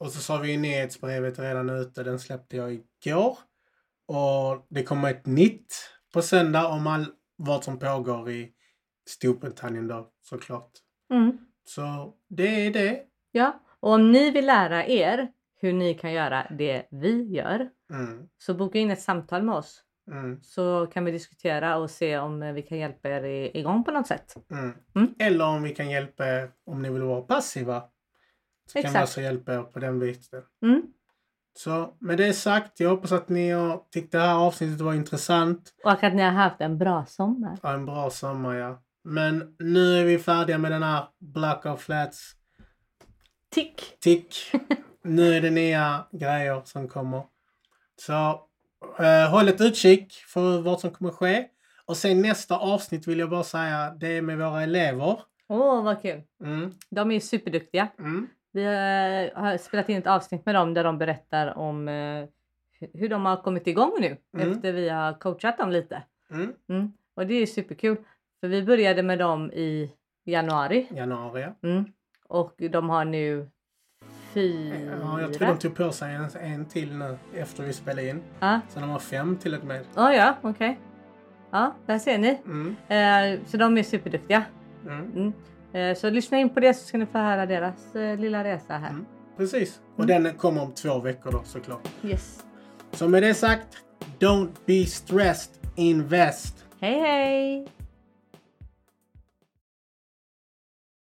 Och 0.00 0.10
så 0.12 0.20
sa 0.20 0.38
vi 0.38 0.52
ju 0.52 0.58
nyhetsbrevet 0.58 1.38
redan 1.38 1.70
ute. 1.70 2.02
Den 2.02 2.18
släppte 2.18 2.56
jag 2.56 2.72
igår. 2.72 3.38
Och 4.06 4.66
det 4.68 4.82
kommer 4.82 5.10
ett 5.10 5.26
nytt 5.26 5.74
på 6.14 6.22
söndag 6.22 6.66
om 6.68 6.86
all, 6.86 7.06
vad 7.36 7.64
som 7.64 7.78
pågår 7.78 8.30
i 8.30 8.52
Storbritannien 9.08 9.86
då 9.88 10.08
såklart. 10.20 10.70
Mm. 11.10 11.38
Så 11.64 12.14
det 12.28 12.66
är 12.66 12.70
det. 12.70 13.02
Ja, 13.32 13.60
och 13.80 13.92
om 13.92 14.12
ni 14.12 14.30
vill 14.30 14.46
lära 14.46 14.86
er 14.86 15.28
hur 15.60 15.72
ni 15.72 15.94
kan 15.94 16.12
göra 16.12 16.46
det 16.58 16.86
vi 16.90 17.22
gör 17.22 17.70
Mm, 17.90 18.28
så 18.38 18.54
boka 18.54 18.78
in 18.78 18.90
ett 18.90 19.00
samtal 19.02 19.42
med 19.42 19.54
oss 19.54 19.82
mm, 20.08 20.40
så 20.42 20.86
kan 20.92 21.04
vi 21.04 21.10
diskutera 21.10 21.76
och 21.76 21.90
se 21.90 22.18
om 22.18 22.42
eh, 22.42 22.52
vi 22.52 22.62
kan 22.62 22.78
hjälpa 22.78 23.08
er 23.08 23.56
igång 23.56 23.84
på 23.84 23.90
något 23.90 24.06
sätt. 24.06 24.36
mm. 24.50 24.74
Mm. 24.94 25.14
Eller 25.18 25.46
om 25.46 25.62
vi 25.62 25.74
kan 25.74 25.90
hjälpa 25.90 26.26
er 26.26 26.50
om 26.66 26.82
ni 26.82 26.90
vill 26.90 27.02
vara 27.02 27.22
passiva. 27.22 27.80
Så 28.66 28.72
kan 28.72 28.82
vi 28.82 28.86
Exakt. 28.86 29.00
alltså 29.00 29.20
hjälpa 29.20 29.54
er 29.54 29.62
på 29.62 29.78
den 29.78 29.98
biten. 29.98 30.42
Mm. 30.62 30.82
Så 31.58 31.94
med 31.98 32.18
det 32.18 32.32
sagt, 32.32 32.80
jag 32.80 32.90
hoppas 32.90 33.12
att 33.12 33.28
ni 33.28 33.50
har 33.50 33.82
tyckt 33.90 34.12
det 34.12 34.18
här 34.18 34.34
avsnittet 34.34 34.80
var 34.80 34.94
intressant. 34.94 35.74
Och 35.84 36.04
att 36.04 36.14
ni 36.14 36.22
har 36.22 36.30
haft 36.30 36.60
en 36.60 36.78
bra 36.78 37.06
sommar. 37.06 37.58
Ja, 37.62 37.72
en 37.72 37.86
bra 37.86 38.10
sommar 38.10 38.54
ja. 38.54 38.82
Men 39.04 39.56
nu 39.58 40.00
är 40.00 40.04
vi 40.04 40.18
färdiga 40.18 40.58
med 40.58 40.72
den 40.72 40.82
här 40.82 41.04
Black 41.18 41.66
of 41.66 41.80
Flats 41.80 42.34
Tick! 43.50 43.96
tick. 44.00 44.36
nu 45.04 45.34
är 45.34 45.40
det 45.40 45.50
nya 45.50 46.06
grejer 46.12 46.62
som 46.64 46.88
kommer. 46.88 47.22
Så 47.96 48.47
håll 49.30 49.48
ett 49.48 49.60
utkik 49.60 50.12
för 50.12 50.60
vad 50.62 50.80
som 50.80 50.90
kommer 50.90 51.10
ske. 51.10 51.48
Och 51.84 51.96
sen 51.96 52.22
nästa 52.22 52.58
avsnitt 52.58 53.06
vill 53.08 53.18
jag 53.18 53.30
bara 53.30 53.42
säga, 53.42 53.90
det 53.90 54.08
är 54.16 54.22
med 54.22 54.38
våra 54.38 54.62
elever. 54.62 55.20
Åh, 55.48 55.82
vad 55.84 56.02
kul! 56.02 56.22
Mm, 56.44 56.74
De 56.90 57.10
är 57.10 57.20
superduktiga. 57.20 57.88
mm, 57.98 58.26
Vi 58.52 58.62
eh, 58.64 59.40
har 59.42 59.58
spelat 59.58 59.88
in 59.88 59.96
ett 59.98 60.06
avsnitt 60.06 60.46
med 60.46 60.54
dem 60.54 60.74
där 60.74 60.84
de 60.84 60.98
berättar 60.98 61.58
om 61.58 61.88
eh, 61.88 61.92
hu- 62.80 62.90
hur 62.94 63.08
de 63.08 63.26
har 63.26 63.36
kommit 63.36 63.66
igång 63.66 63.92
nu 64.00 64.16
Mm. 64.34 64.52
efter 64.52 64.72
vi 64.72 64.88
har 64.88 65.12
coachat 65.12 65.58
dem 65.58 65.70
lite. 65.70 66.02
mm. 66.30 66.52
Mm. 66.68 66.92
Och 67.14 67.26
det 67.26 67.34
är 67.34 67.46
superkul. 67.46 67.96
För 68.40 68.48
vi 68.48 68.62
började 68.62 69.02
med 69.02 69.18
dem 69.18 69.52
i 69.52 69.90
januari. 70.24 70.86
Januari. 70.90 71.40
ja. 71.42 71.68
Mm. 71.68 71.84
Och 72.28 72.54
de 72.70 72.90
har 72.90 73.04
nu 73.04 73.50
fyra. 74.34 74.98
Ja, 75.02 75.20
jag 75.20 75.32
tror 75.32 75.48
de 75.48 75.58
tog 75.58 75.74
på 75.76 75.92
sig 75.92 76.14
en, 76.14 76.28
en 76.40 76.64
till 76.64 76.92
nu 76.96 77.18
efter 77.34 77.62
vi 77.62 77.72
spelade 77.72 78.08
in. 78.08 78.20
Ja, 78.40 78.60
Så 78.68 78.80
de 78.80 78.88
har 78.90 78.98
fem 78.98 79.36
till 79.36 79.54
och 79.54 79.64
med. 79.64 79.80
oh, 79.96 80.14
ja 80.14 80.34
okej. 80.42 80.78
Ja, 81.50 81.74
där 81.86 81.98
ser 81.98 82.18
ni. 82.18 82.38
Mm, 82.44 82.76
Eh, 82.88 83.40
så 83.46 83.56
de 83.56 83.78
är 83.78 83.82
superduktiga. 83.82 84.42
mm. 84.86 85.12
Mm. 85.12 85.32
Eh, 85.72 85.96
så 85.96 86.10
lyssna 86.10 86.38
in 86.38 86.48
på 86.48 86.60
det 86.60 86.74
så 86.74 86.86
ska 86.86 86.98
ni 86.98 87.06
få 87.06 87.18
höra 87.18 87.46
deras 87.46 87.94
eh, 87.94 88.18
lilla 88.18 88.44
resa 88.44 88.72
här. 88.74 88.90
Mm. 88.90 89.06
Precis. 89.36 89.80
Och 89.96 90.04
Mm. 90.04 90.22
den 90.22 90.34
kommer 90.34 90.62
om 90.62 90.72
två 90.72 90.98
veckor 90.98 91.32
då 91.32 91.40
såklart. 91.44 91.88
Yes. 92.02 92.44
Så 92.92 93.08
med 93.08 93.22
det 93.22 93.34
sagt, 93.34 93.66
don't 94.18 94.48
be 94.66 94.86
stressed, 94.86 95.52
invest. 95.76 96.64
Hej 96.80 97.00
hej! 97.00 97.68